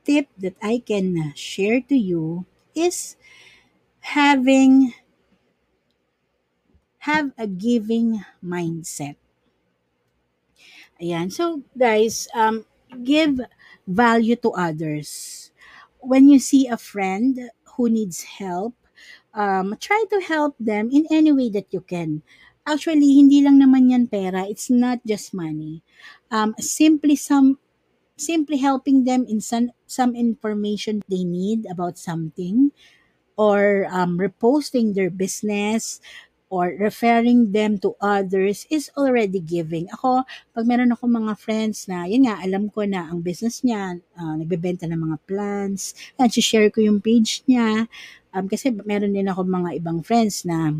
tip 0.05 0.27
that 0.38 0.55
I 0.62 0.77
can 0.86 1.34
share 1.36 1.81
to 1.81 1.95
you 1.95 2.45
is 2.75 3.15
having 4.01 4.93
have 6.99 7.31
a 7.38 7.47
giving 7.47 8.23
mindset. 8.43 9.15
Ayan. 11.01 11.31
So, 11.31 11.63
guys, 11.77 12.27
um, 12.34 12.65
give 13.03 13.39
value 13.88 14.36
to 14.38 14.51
others. 14.51 15.51
When 15.99 16.29
you 16.29 16.39
see 16.39 16.67
a 16.67 16.77
friend 16.77 17.51
who 17.75 17.89
needs 17.89 18.23
help, 18.23 18.75
um, 19.34 19.75
try 19.79 20.03
to 20.12 20.19
help 20.21 20.55
them 20.60 20.89
in 20.91 21.07
any 21.12 21.31
way 21.31 21.49
that 21.49 21.67
you 21.71 21.81
can. 21.81 22.21
Actually, 22.67 23.17
hindi 23.17 23.41
lang 23.41 23.58
naman 23.58 23.89
yan 23.89 24.06
pera. 24.06 24.45
It's 24.45 24.69
not 24.69 25.02
just 25.02 25.34
money. 25.34 25.82
Um, 26.30 26.54
simply 26.62 27.17
some 27.17 27.58
simply 28.21 28.62
helping 28.62 29.04
them 29.04 29.26
in 29.26 29.41
some, 29.41 29.74
some 29.89 30.13
information 30.13 31.02
they 31.10 31.26
need 31.26 31.65
about 31.65 31.97
something 31.97 32.69
or 33.34 33.89
um, 33.89 34.21
reposting 34.21 34.93
their 34.93 35.10
business 35.10 35.97
or 36.52 36.76
referring 36.78 37.56
them 37.56 37.80
to 37.80 37.95
others 38.04 38.67
is 38.69 38.91
already 39.00 39.39
giving. 39.39 39.88
Ako, 39.97 40.28
pag 40.54 40.67
meron 40.67 40.91
ako 40.91 41.08
mga 41.08 41.34
friends 41.39 41.88
na, 41.88 42.04
yun 42.06 42.28
nga, 42.28 42.38
alam 42.43 42.67
ko 42.67 42.84
na 42.84 43.08
ang 43.08 43.24
business 43.24 43.63
niya, 43.63 43.97
uh, 44.19 44.36
nagbebenta 44.36 44.84
ng 44.84 45.00
mga 45.00 45.17
plants, 45.26 45.95
and 46.19 46.30
share 46.36 46.67
ko 46.67 46.84
yung 46.84 47.00
page 47.00 47.41
niya. 47.47 47.88
Um, 48.36 48.52
kasi 48.52 48.76
meron 48.84 49.15
din 49.15 49.32
ako 49.32 49.47
mga 49.47 49.80
ibang 49.80 50.04
friends 50.04 50.43
na 50.43 50.76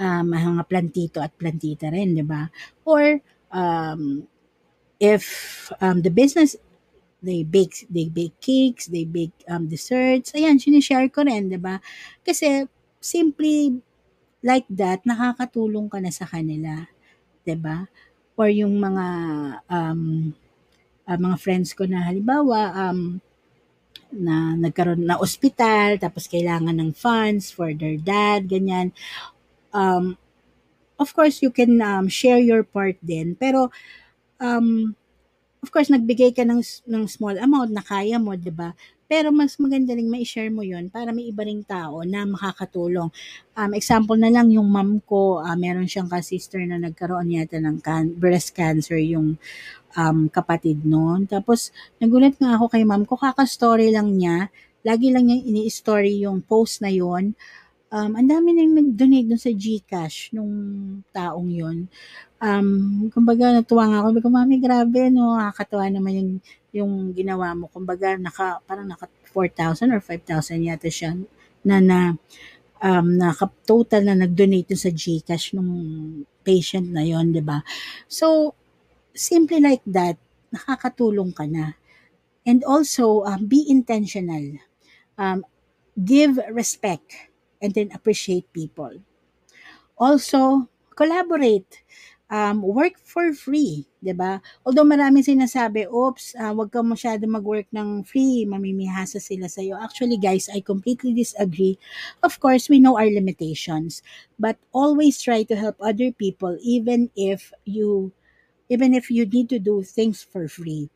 um, 0.00 0.24
mga 0.32 0.64
plantito 0.64 1.20
at 1.20 1.36
plantita 1.36 1.92
rin, 1.92 2.16
di 2.16 2.24
ba? 2.24 2.48
Or, 2.88 3.20
um, 3.52 4.24
if 5.00 5.24
um, 5.80 6.00
the 6.00 6.12
business 6.12 6.56
they 7.20 7.44
bake 7.44 7.84
they 7.92 8.08
bake 8.08 8.36
cakes, 8.40 8.88
they 8.88 9.04
bake 9.04 9.36
um, 9.48 9.68
desserts. 9.68 10.32
Ayan, 10.32 10.56
sinishare 10.56 11.12
ko 11.12 11.24
rin, 11.24 11.52
'di 11.52 11.60
ba? 11.60 11.80
Kasi 12.24 12.64
simply 13.00 13.80
like 14.40 14.64
that, 14.72 15.04
nakakatulong 15.04 15.92
ka 15.92 16.00
na 16.00 16.12
sa 16.12 16.24
kanila, 16.24 16.88
'di 17.44 17.56
ba? 17.60 17.88
Or 18.40 18.48
yung 18.48 18.80
mga 18.80 19.06
um, 19.68 20.32
uh, 21.04 21.18
mga 21.20 21.36
friends 21.36 21.76
ko 21.76 21.84
na 21.84 22.08
halimbawa 22.08 22.72
um, 22.88 23.20
na 24.10 24.56
nagkaroon 24.58 25.06
na 25.06 25.20
ospital 25.20 26.00
tapos 26.00 26.26
kailangan 26.26 26.74
ng 26.74 26.96
funds 26.96 27.52
for 27.52 27.70
their 27.76 28.00
dad, 28.00 28.48
ganyan. 28.48 28.96
Um, 29.72 30.18
of 31.00 31.16
course, 31.16 31.40
you 31.40 31.50
can 31.50 31.80
um, 31.80 32.06
share 32.06 32.38
your 32.38 32.62
part 32.62 33.00
din. 33.00 33.32
Pero, 33.34 33.72
um, 34.36 34.92
of 35.64 35.68
course, 35.72 35.88
nagbigay 35.88 36.36
ka 36.36 36.44
ng, 36.44 36.60
ng 36.88 37.04
small 37.08 37.40
amount 37.40 37.72
na 37.72 37.84
kaya 37.84 38.20
mo, 38.20 38.36
di 38.36 38.52
ba? 38.52 38.76
Pero 39.10 39.34
mas 39.34 39.58
maganda 39.58 39.90
rin 39.90 40.06
ma-share 40.06 40.54
mo 40.54 40.62
yon 40.62 40.86
para 40.86 41.10
may 41.10 41.26
iba 41.26 41.42
ring 41.42 41.66
tao 41.66 42.06
na 42.06 42.22
makakatulong. 42.22 43.10
Um, 43.58 43.70
example 43.74 44.14
na 44.14 44.30
lang, 44.30 44.54
yung 44.54 44.70
mom 44.70 45.02
ko, 45.02 45.42
uh, 45.42 45.56
meron 45.58 45.90
siyang 45.90 46.06
ka-sister 46.06 46.62
na 46.62 46.78
nagkaroon 46.78 47.26
yata 47.34 47.58
ng 47.58 47.82
can- 47.82 48.14
breast 48.14 48.54
cancer 48.54 49.00
yung 49.02 49.34
um, 49.98 50.30
kapatid 50.30 50.86
noon. 50.86 51.26
Tapos, 51.26 51.74
nagulat 51.98 52.38
nga 52.38 52.54
ako 52.54 52.70
kay 52.70 52.86
mom 52.86 53.02
ko, 53.02 53.18
kaka-story 53.18 53.90
lang 53.90 54.14
niya. 54.14 54.46
Lagi 54.86 55.10
lang 55.10 55.26
niya 55.26 55.42
ini-story 55.42 56.22
yung 56.22 56.40
post 56.46 56.78
na 56.78 56.94
yon 56.94 57.34
um, 57.90 58.10
ang 58.14 58.26
dami 58.26 58.54
nang 58.54 58.74
nag-donate 58.78 59.28
dun 59.30 59.42
sa 59.42 59.52
GCash 59.52 60.34
nung 60.34 60.54
taong 61.10 61.50
yon 61.50 61.90
um, 62.40 62.68
kumbaga 63.12 63.52
natuwa 63.52 63.84
nga 63.86 63.98
ako, 64.02 64.08
sabi 64.16 64.30
mami, 64.32 64.56
grabe, 64.58 65.00
no, 65.12 65.36
nakakatuwa 65.36 65.86
naman 65.92 66.12
yung, 66.16 66.30
yung 66.72 66.92
ginawa 67.12 67.52
mo. 67.52 67.68
Kumbaga, 67.68 68.16
naka, 68.16 68.64
parang 68.64 68.88
naka 68.88 69.06
4,000 69.30 69.92
or 69.94 70.00
5,000 70.02 70.66
yata 70.66 70.88
siya 70.90 71.14
na 71.60 71.76
na 71.78 72.16
um, 72.80 73.06
naka 73.20 73.46
total 73.68 74.08
na 74.08 74.16
nag-donate 74.16 74.72
sa 74.74 74.88
GCash 74.88 75.54
nung 75.54 75.70
patient 76.40 76.88
na 76.88 77.04
yon, 77.04 77.30
'di 77.30 77.44
ba? 77.44 77.60
So, 78.08 78.56
simply 79.12 79.60
like 79.60 79.84
that, 79.84 80.16
nakakatulong 80.50 81.36
ka 81.36 81.44
na. 81.44 81.76
And 82.48 82.64
also, 82.64 83.28
um, 83.28 83.44
be 83.46 83.68
intentional. 83.68 84.56
Um, 85.20 85.44
give 86.00 86.40
respect 86.48 87.29
and 87.62 87.72
then 87.74 87.92
appreciate 87.94 88.50
people. 88.52 88.92
Also, 90.00 90.68
collaborate. 90.96 91.84
Um, 92.30 92.62
work 92.62 92.94
for 93.02 93.34
free, 93.34 93.90
ba? 94.14 94.38
Although 94.62 94.86
maraming 94.86 95.26
sinasabi, 95.26 95.90
oops, 95.90 96.30
uh, 96.38 96.54
wag 96.54 96.70
ka 96.70 96.78
masyado 96.78 97.26
mag-work 97.26 97.66
ng 97.74 98.06
free, 98.06 98.46
mamimihasa 98.46 99.18
sila 99.18 99.50
sa 99.50 99.58
iyo. 99.58 99.74
Actually, 99.74 100.14
guys, 100.14 100.46
I 100.46 100.62
completely 100.62 101.10
disagree. 101.10 101.74
Of 102.22 102.38
course, 102.38 102.70
we 102.70 102.78
know 102.78 102.94
our 102.94 103.10
limitations, 103.10 103.98
but 104.38 104.62
always 104.70 105.18
try 105.18 105.42
to 105.42 105.58
help 105.58 105.74
other 105.82 106.14
people 106.14 106.54
even 106.62 107.10
if 107.18 107.50
you 107.66 108.14
even 108.70 108.94
if 108.94 109.10
you 109.10 109.26
need 109.26 109.50
to 109.50 109.58
do 109.58 109.82
things 109.82 110.22
for 110.22 110.46
free. 110.46 110.88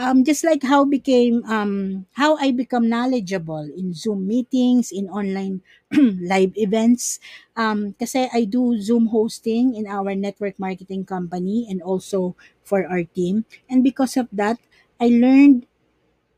Um, 0.00 0.24
just 0.24 0.42
like 0.42 0.64
how 0.64 0.88
became 0.88 1.44
um, 1.44 2.06
how 2.16 2.40
I 2.40 2.50
become 2.56 2.88
knowledgeable 2.88 3.68
in 3.68 3.92
Zoom 3.92 4.24
meetings, 4.24 4.88
in 4.88 5.12
online 5.12 5.60
live 6.24 6.56
events. 6.56 7.20
Um, 7.52 7.92
kasi 8.00 8.32
I 8.32 8.48
do 8.48 8.80
Zoom 8.80 9.12
hosting 9.12 9.76
in 9.76 9.84
our 9.84 10.16
network 10.16 10.56
marketing 10.56 11.04
company 11.04 11.68
and 11.68 11.84
also 11.84 12.32
for 12.64 12.88
our 12.88 13.04
team. 13.04 13.44
And 13.68 13.84
because 13.84 14.16
of 14.16 14.32
that, 14.32 14.56
I 14.96 15.12
learned 15.12 15.68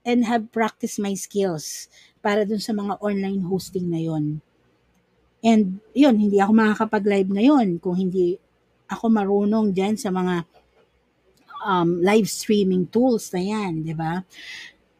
and 0.03 0.25
have 0.27 0.51
practiced 0.51 0.99
my 0.99 1.15
skills 1.15 1.87
para 2.25 2.43
dun 2.43 2.59
sa 2.59 2.75
mga 2.75 2.99
online 2.99 3.47
hosting 3.47 3.93
na 3.93 4.01
yon. 4.03 4.43
And 5.41 5.81
yun, 5.93 6.17
hindi 6.21 6.41
ako 6.41 6.53
makakapag-live 6.53 7.31
na 7.33 7.45
yon 7.45 7.81
kung 7.81 7.97
hindi 7.97 8.37
ako 8.91 9.07
marunong 9.09 9.73
dyan 9.73 9.97
sa 9.97 10.11
mga 10.11 10.45
um, 11.65 12.01
live 12.01 12.29
streaming 12.29 12.89
tools 12.89 13.31
na 13.33 13.41
yan, 13.41 13.85
di 13.85 13.95
ba? 13.97 14.25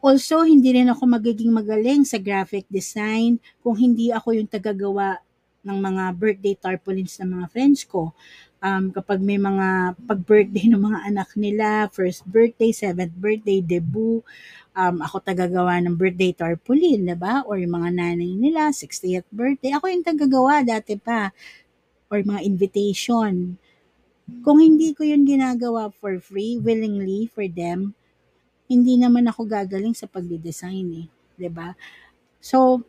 Also, 0.01 0.41
hindi 0.41 0.73
rin 0.73 0.89
ako 0.89 1.05
magiging 1.05 1.53
magaling 1.53 2.01
sa 2.01 2.17
graphic 2.17 2.65
design 2.65 3.37
kung 3.61 3.77
hindi 3.77 4.09
ako 4.09 4.33
yung 4.33 4.49
tagagawa 4.49 5.21
ng 5.61 5.77
mga 5.77 6.03
birthday 6.17 6.55
tarpaulins 6.57 7.21
ng 7.21 7.37
mga 7.37 7.47
friends 7.53 7.85
ko. 7.85 8.09
Um, 8.61 8.93
kapag 8.93 9.21
may 9.21 9.37
mga 9.41 9.97
pag-birthday 10.05 10.69
ng 10.69 10.81
mga 10.81 10.99
anak 11.09 11.29
nila, 11.37 11.89
first 11.93 12.25
birthday, 12.25 12.73
seventh 12.73 13.13
birthday, 13.13 13.61
debut, 13.61 14.25
um, 14.73 15.01
ako 15.01 15.21
tagagawa 15.21 15.77
ng 15.81 15.97
birthday 15.97 16.33
tarpaulin, 16.33 17.13
ba? 17.17 17.45
Or 17.45 17.57
yung 17.57 17.77
mga 17.77 17.89
nanay 17.93 18.31
nila, 18.37 18.73
60th 18.73 19.27
birthday. 19.29 19.73
Ako 19.77 19.85
yung 19.89 20.05
tagagawa 20.05 20.65
dati 20.65 20.97
pa. 20.97 21.29
Or 22.09 22.21
mga 22.21 22.41
invitation. 22.45 23.57
Kung 24.41 24.57
hindi 24.61 24.95
ko 24.95 25.03
yun 25.03 25.27
ginagawa 25.27 25.91
for 25.91 26.17
free, 26.23 26.57
willingly 26.57 27.27
for 27.29 27.45
them, 27.45 27.93
hindi 28.71 28.95
naman 28.95 29.27
ako 29.27 29.43
gagaling 29.43 29.91
sa 29.91 30.07
pagde-design 30.07 31.05
eh, 31.05 31.51
ba? 31.51 31.75
So 32.39 32.81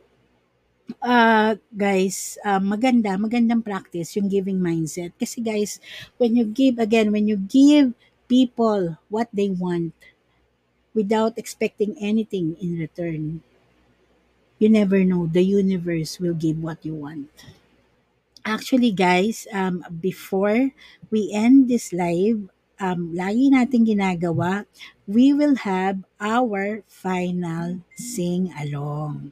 uh, 1.01 1.57
guys, 1.73 2.37
uh, 2.45 2.61
maganda, 2.61 3.17
magandang 3.17 3.65
practice 3.65 4.17
yung 4.19 4.29
giving 4.29 4.59
mindset. 4.59 5.15
Kasi 5.17 5.41
guys, 5.41 5.81
when 6.19 6.37
you 6.37 6.45
give, 6.45 6.79
again, 6.79 7.11
when 7.15 7.27
you 7.31 7.39
give 7.39 7.95
people 8.29 8.99
what 9.09 9.29
they 9.33 9.49
want 9.49 9.95
without 10.93 11.39
expecting 11.39 11.97
anything 12.01 12.57
in 12.61 12.77
return, 12.77 13.41
you 14.59 14.69
never 14.69 15.03
know, 15.05 15.27
the 15.27 15.43
universe 15.43 16.21
will 16.21 16.37
give 16.37 16.61
what 16.61 16.79
you 16.85 16.95
want. 16.95 17.31
Actually 18.43 18.91
guys, 18.91 19.47
um, 19.55 19.87
before 20.01 20.75
we 21.11 21.31
end 21.31 21.71
this 21.71 21.95
live, 21.95 22.43
um, 22.83 23.15
lagi 23.15 23.47
natin 23.55 23.87
ginagawa, 23.87 24.67
we 25.07 25.31
will 25.31 25.55
have 25.63 26.03
our 26.19 26.83
final 26.91 27.79
sing-along. 27.95 29.31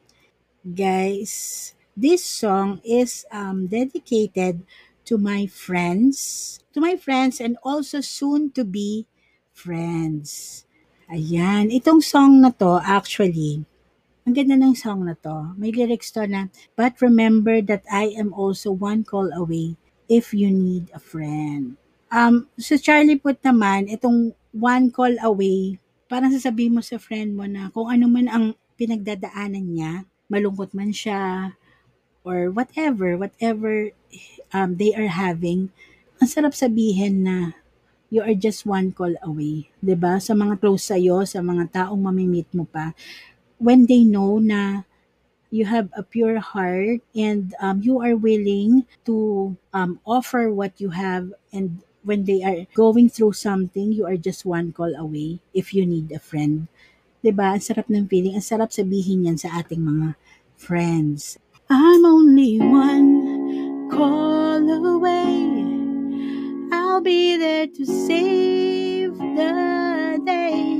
Guys, 0.62 1.74
this 1.98 2.22
song 2.22 2.78
is 2.86 3.26
um, 3.34 3.66
dedicated 3.66 4.62
to 5.02 5.18
my 5.18 5.50
friends, 5.50 6.62
to 6.70 6.78
my 6.78 6.94
friends 6.94 7.42
and 7.42 7.58
also 7.66 7.98
soon 7.98 8.54
to 8.54 8.62
be 8.62 9.10
friends. 9.50 10.62
Ayan, 11.10 11.74
itong 11.74 11.98
song 11.98 12.38
na 12.46 12.54
to 12.54 12.78
actually, 12.78 13.66
ang 14.24 14.32
ganda 14.36 14.56
ng 14.56 14.76
song 14.76 15.08
na 15.08 15.16
to. 15.16 15.56
May 15.56 15.72
lyrics 15.72 16.12
to 16.12 16.28
na, 16.28 16.52
But 16.76 17.00
remember 17.00 17.64
that 17.64 17.84
I 17.88 18.12
am 18.16 18.36
also 18.36 18.72
one 18.72 19.04
call 19.04 19.32
away 19.32 19.80
if 20.10 20.34
you 20.36 20.52
need 20.52 20.92
a 20.92 21.00
friend. 21.00 21.80
Um, 22.10 22.50
sa 22.58 22.74
Charlie 22.76 23.20
Put 23.20 23.40
naman, 23.46 23.86
itong 23.86 24.34
one 24.50 24.90
call 24.90 25.14
away, 25.22 25.78
parang 26.10 26.34
sasabihin 26.34 26.74
mo 26.74 26.82
sa 26.82 26.98
friend 26.98 27.38
mo 27.38 27.46
na 27.46 27.70
kung 27.70 27.86
ano 27.86 28.10
man 28.10 28.26
ang 28.26 28.46
pinagdadaanan 28.74 29.66
niya, 29.70 29.92
malungkot 30.26 30.74
man 30.74 30.90
siya, 30.90 31.54
or 32.26 32.50
whatever, 32.50 33.16
whatever 33.16 33.94
um, 34.52 34.76
they 34.76 34.92
are 34.92 35.08
having, 35.08 35.70
ang 36.20 36.28
sarap 36.28 36.52
sabihin 36.52 37.24
na 37.24 37.56
you 38.10 38.20
are 38.20 38.34
just 38.34 38.66
one 38.66 38.90
call 38.90 39.14
away. 39.22 39.70
ba 39.78 39.86
diba? 39.86 40.12
Sa 40.18 40.34
mga 40.34 40.58
close 40.58 40.90
sa'yo, 40.90 41.22
sa 41.22 41.38
mga 41.40 41.70
taong 41.70 42.02
mamimit 42.02 42.50
mo 42.50 42.66
pa, 42.66 42.92
when 43.60 43.86
they 43.86 44.02
know 44.02 44.40
na 44.40 44.88
you 45.52 45.66
have 45.68 45.92
a 45.92 46.02
pure 46.02 46.40
heart 46.40 47.04
and 47.14 47.54
um, 47.60 47.82
you 47.84 48.00
are 48.00 48.16
willing 48.16 48.86
to 49.04 49.56
um, 49.74 50.00
offer 50.06 50.50
what 50.50 50.80
you 50.80 50.90
have 50.90 51.30
and 51.52 51.82
when 52.02 52.24
they 52.24 52.42
are 52.42 52.66
going 52.74 53.08
through 53.08 53.32
something, 53.32 53.92
you 53.92 54.06
are 54.06 54.16
just 54.16 54.44
one 54.44 54.72
call 54.72 54.94
away 54.96 55.38
if 55.52 55.74
you 55.74 55.84
need 55.84 56.10
a 56.12 56.18
friend. 56.18 56.68
'Di 57.20 57.32
ba? 57.36 57.52
Ang 57.56 57.64
sarap 57.64 57.86
ng 57.92 58.08
feeling. 58.08 58.32
Ang 58.36 58.46
sarap 58.46 58.72
sabihin 58.72 59.28
yan 59.28 59.36
sa 59.36 59.60
ating 59.60 59.84
mga 59.84 60.16
friends. 60.56 61.36
I'm 61.68 62.02
only 62.08 62.56
one 62.58 63.86
call 63.92 64.64
away. 64.64 65.68
I'll 66.72 67.04
be 67.04 67.36
there 67.36 67.68
to 67.68 67.84
save 67.84 69.14
the 69.36 69.52
day. 70.24 70.79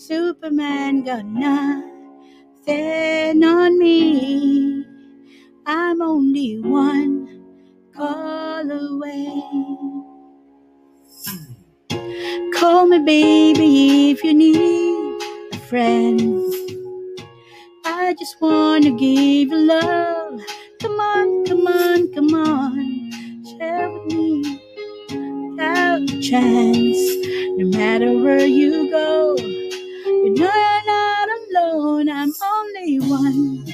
Superman 0.00 1.04
got 1.04 1.26
nothing 1.26 1.84
on 3.44 3.78
me. 3.78 4.86
I'm 5.66 6.02
only 6.02 6.60
one 6.60 7.44
call 7.96 8.70
away. 8.70 9.42
Call 12.54 12.86
me, 12.88 12.98
baby, 13.04 14.10
if 14.12 14.24
you 14.24 14.34
need 14.34 15.22
a 15.52 15.58
friend. 15.58 16.42
I 17.84 18.14
just 18.18 18.40
wanna 18.40 18.92
give 18.92 19.48
you 19.50 19.56
love. 19.56 20.40
Come 20.80 21.00
on, 21.00 21.44
come 21.46 21.66
on, 21.66 22.12
come 22.14 22.34
on. 22.34 23.44
Share 23.58 23.90
with 23.90 24.06
me 24.14 24.60
without 25.50 26.02
a 26.10 26.20
chance. 26.20 26.98
No 27.58 27.66
matter 27.78 28.12
where 28.22 28.46
you 28.46 28.90
go. 28.90 29.36
You 30.20 30.34
know 30.34 30.52
you're 30.52 30.86
not 30.86 31.30
alone, 31.32 32.10
I'm 32.10 32.34
only 32.44 33.00
one 33.00 33.64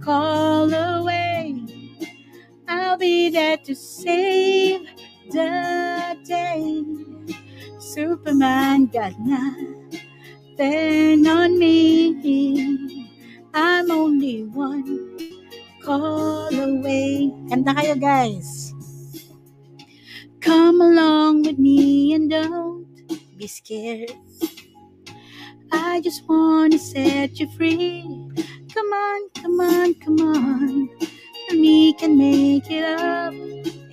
call 0.00 0.72
away. 0.72 1.64
I'll 2.68 2.96
be 2.96 3.30
there 3.30 3.56
to 3.58 3.74
save 3.74 4.82
the 5.32 6.16
day. 6.24 6.84
Superman 7.80 8.86
got 8.86 9.14
nothing 9.20 9.82
on 11.26 11.58
me. 11.58 13.10
I'm 13.52 13.90
only 13.90 14.44
one 14.44 15.18
call 15.82 16.54
away. 16.54 17.34
Kanta 17.50 17.74
kayo 17.74 17.98
guys. 17.98 18.70
Come 20.40 20.80
along 20.80 21.42
with 21.42 21.58
me 21.58 22.14
and 22.14 22.30
don't 22.30 22.86
be 23.34 23.50
scared. 23.50 24.14
I 25.72 26.00
just 26.02 26.28
wanna 26.28 26.78
set 26.78 27.38
you 27.40 27.48
free. 27.52 28.02
Come 28.74 28.86
on, 28.86 29.30
come 29.34 29.60
on, 29.60 29.94
come 29.94 30.20
on. 30.20 30.90
We 31.50 31.92
can 31.94 32.16
make 32.18 32.70
it 32.70 32.84
up 32.84 33.34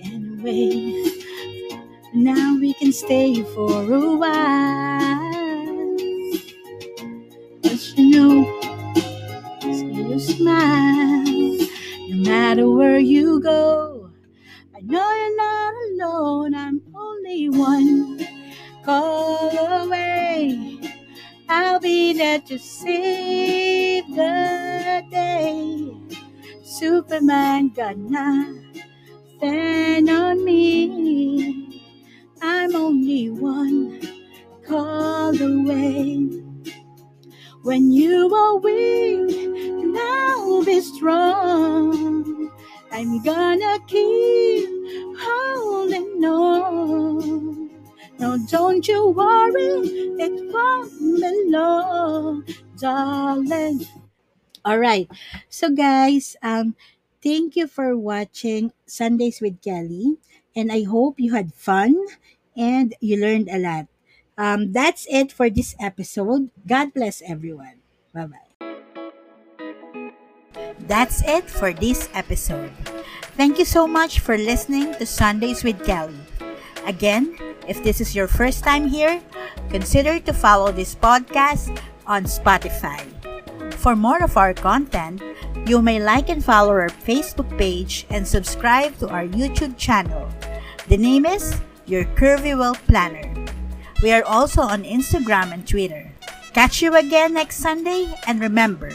anyway. 0.02 1.12
Now 2.14 2.56
we 2.60 2.74
can 2.74 2.92
stay 2.92 3.42
for 3.42 3.92
a 3.92 4.16
while. 4.16 5.96
Cause 7.62 7.94
you 7.96 8.10
know, 8.10 8.60
see 9.62 9.86
you 9.92 10.18
smile. 10.20 11.24
No 12.08 12.16
matter 12.30 12.70
where 12.70 12.98
you 12.98 13.40
go, 13.40 14.10
I 14.76 14.80
know 14.80 15.12
you're 15.14 15.36
not 15.36 15.74
alone. 15.92 16.54
I'm 16.54 16.82
only 16.94 17.48
one 17.50 18.26
call 18.84 19.50
away. 19.84 20.07
I'll 21.48 21.80
be 21.80 22.12
there 22.14 22.40
to 22.40 22.58
save 22.58 24.06
the 24.14 25.04
day. 25.10 25.92
Superman 26.64 27.70
gonna 27.70 28.62
stand 29.36 30.10
on 30.10 30.44
me. 30.44 31.82
I'm 32.42 32.76
only 32.76 33.30
one 33.30 34.00
call 34.66 35.40
away. 35.40 36.28
When 37.62 37.92
you 37.92 38.34
are 38.34 38.56
weak, 38.58 39.32
and 39.82 39.98
I'll 39.98 40.64
be 40.64 40.80
strong. 40.80 42.50
I'm 42.92 43.22
gonna 43.22 43.78
keep 43.86 44.68
holding 45.18 46.24
on. 46.24 47.70
No, 48.18 48.38
don't 48.50 48.88
you 48.88 49.10
worry, 49.10 50.07
it 50.18 50.52
won't 50.52 50.92
be 50.98 51.50
long, 51.50 52.44
darling. 52.76 53.86
All 54.64 54.78
right. 54.78 55.08
So 55.48 55.70
guys, 55.70 56.36
um 56.42 56.74
thank 57.22 57.56
you 57.56 57.66
for 57.66 57.96
watching 57.96 58.72
Sundays 58.86 59.40
with 59.40 59.62
Kelly 59.62 60.18
and 60.54 60.70
I 60.70 60.82
hope 60.84 61.18
you 61.18 61.32
had 61.34 61.54
fun 61.54 61.96
and 62.56 62.94
you 63.00 63.16
learned 63.16 63.48
a 63.48 63.58
lot. 63.58 63.86
Um 64.36 64.72
that's 64.72 65.06
it 65.08 65.32
for 65.32 65.48
this 65.48 65.74
episode. 65.80 66.50
God 66.66 66.92
bless 66.94 67.22
everyone. 67.22 67.80
Bye-bye. 68.12 68.48
That's 70.88 71.22
it 71.28 71.48
for 71.48 71.72
this 71.72 72.08
episode. 72.14 72.72
Thank 73.36 73.58
you 73.58 73.64
so 73.64 73.86
much 73.86 74.20
for 74.20 74.36
listening 74.36 74.94
to 74.96 75.06
Sundays 75.06 75.62
with 75.62 75.84
Kelly. 75.84 76.16
Again, 76.86 77.36
if 77.68 77.84
this 77.84 78.00
is 78.00 78.16
your 78.16 78.26
first 78.26 78.64
time 78.64 78.88
here, 78.88 79.20
consider 79.68 80.18
to 80.20 80.32
follow 80.32 80.72
this 80.72 80.96
podcast 80.96 81.76
on 82.06 82.24
Spotify. 82.24 83.04
For 83.74 83.94
more 83.94 84.24
of 84.24 84.36
our 84.36 84.54
content, 84.54 85.22
you 85.68 85.82
may 85.82 86.00
like 86.00 86.30
and 86.30 86.42
follow 86.42 86.72
our 86.72 86.88
Facebook 86.88 87.46
page 87.58 88.06
and 88.08 88.26
subscribe 88.26 88.96
to 88.98 89.08
our 89.08 89.28
YouTube 89.28 89.76
channel. 89.76 90.26
The 90.88 90.96
name 90.96 91.26
is 91.26 91.60
Your 91.84 92.04
Curvy 92.16 92.56
Well 92.56 92.74
Planner. 92.88 93.28
We 94.02 94.12
are 94.12 94.24
also 94.24 94.62
on 94.62 94.82
Instagram 94.88 95.52
and 95.52 95.68
Twitter. 95.68 96.10
Catch 96.54 96.80
you 96.80 96.96
again 96.96 97.34
next 97.34 97.58
Sunday 97.60 98.08
and 98.26 98.40
remember, 98.40 98.90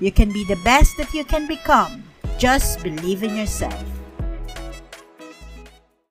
you 0.00 0.10
can 0.10 0.32
be 0.32 0.44
the 0.44 0.58
best 0.64 0.96
that 0.96 1.12
you 1.12 1.24
can 1.24 1.46
become. 1.46 2.02
Just 2.38 2.82
believe 2.82 3.22
in 3.22 3.36
yourself. 3.36 3.95